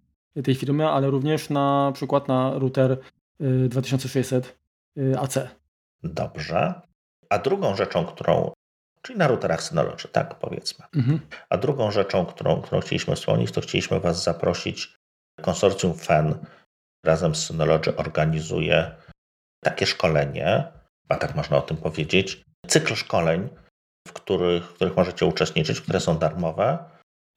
[0.45, 2.99] tej firmy, ale również na przykład na router
[3.69, 4.57] 2600
[4.97, 5.39] y, y, AC.
[6.03, 6.81] Dobrze.
[7.29, 8.53] A drugą rzeczą, którą,
[9.03, 10.85] czyli na routerach Synology, tak powiedzmy.
[10.97, 11.21] Mhm.
[11.49, 14.95] A drugą rzeczą, którą, którą chcieliśmy wspomnieć, to chcieliśmy Was zaprosić.
[15.41, 16.35] Konsorcjum FEN
[17.05, 18.95] razem z Synology organizuje
[19.65, 20.73] takie szkolenie,
[21.09, 23.49] a tak można o tym powiedzieć, cykl szkoleń,
[24.09, 26.79] w których, w których możecie uczestniczyć, które są darmowe.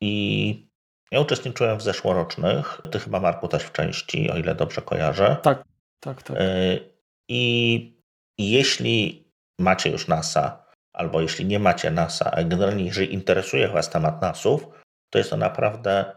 [0.01, 0.67] I
[1.11, 5.37] ja uczestniczyłem w zeszłorocznych, ty chyba Marku też w części, o ile dobrze kojarzę.
[5.41, 5.63] Tak,
[5.99, 6.37] tak, tak.
[6.37, 6.95] Y,
[7.29, 8.01] I
[8.37, 14.21] jeśli macie już NASA, albo jeśli nie macie NASA, a generalnie jeżeli interesuje Was temat
[14.21, 14.67] NASów,
[15.09, 16.15] to jest to naprawdę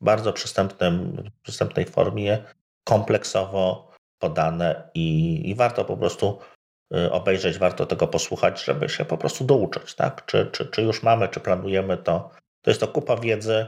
[0.00, 2.38] w bardzo przystępnym, przystępnej formie,
[2.84, 6.38] kompleksowo podane i, i warto po prostu
[6.96, 10.26] y, obejrzeć, warto tego posłuchać, żeby się po prostu douczyć, tak?
[10.26, 12.30] Czy, czy, czy już mamy, czy planujemy to.
[12.64, 13.66] To jest to kupa wiedzy,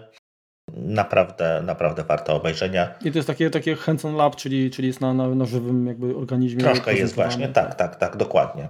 [0.73, 2.95] naprawdę, naprawdę warto obejrzenia.
[3.05, 6.17] I to jest takie, takie hands-on lab, czyli, czyli jest na, na, na żywym jakby
[6.17, 6.61] organizmie.
[6.61, 8.69] Troszkę jest właśnie, tak, tak, tak, dokładnie.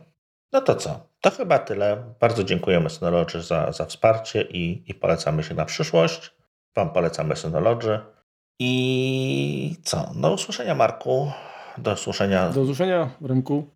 [0.52, 1.08] No to co?
[1.20, 2.04] To chyba tyle.
[2.20, 6.34] Bardzo dziękujemy Synology za, za wsparcie i, i polecamy się na przyszłość.
[6.76, 8.00] Wam polecamy Synology.
[8.58, 10.10] I co?
[10.16, 11.32] Do usłyszenia, Marku.
[11.78, 12.50] Do usłyszenia.
[12.50, 13.66] Do usłyszenia w rynku.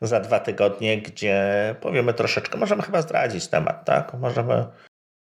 [0.00, 4.14] Za dwa tygodnie, gdzie powiemy troszeczkę, możemy chyba zdradzić temat, tak?
[4.14, 4.66] Możemy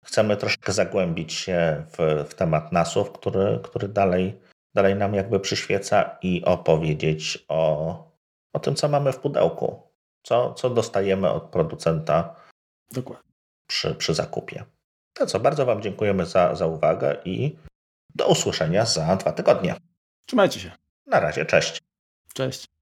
[0.07, 4.39] chcemy troszkę zagłębić się w, w temat nasów, który, który dalej,
[4.73, 7.93] dalej nam jakby przyświeca i opowiedzieć o,
[8.53, 9.81] o tym, co mamy w pudełku,
[10.23, 12.35] co, co dostajemy od producenta
[12.91, 13.31] Dokładnie.
[13.67, 14.63] Przy, przy zakupie.
[15.13, 17.57] To co, bardzo Wam dziękujemy za, za uwagę i
[18.15, 19.75] do usłyszenia za dwa tygodnie.
[20.25, 20.71] Trzymajcie się.
[21.05, 21.81] Na razie, cześć.
[22.33, 22.76] Cześć.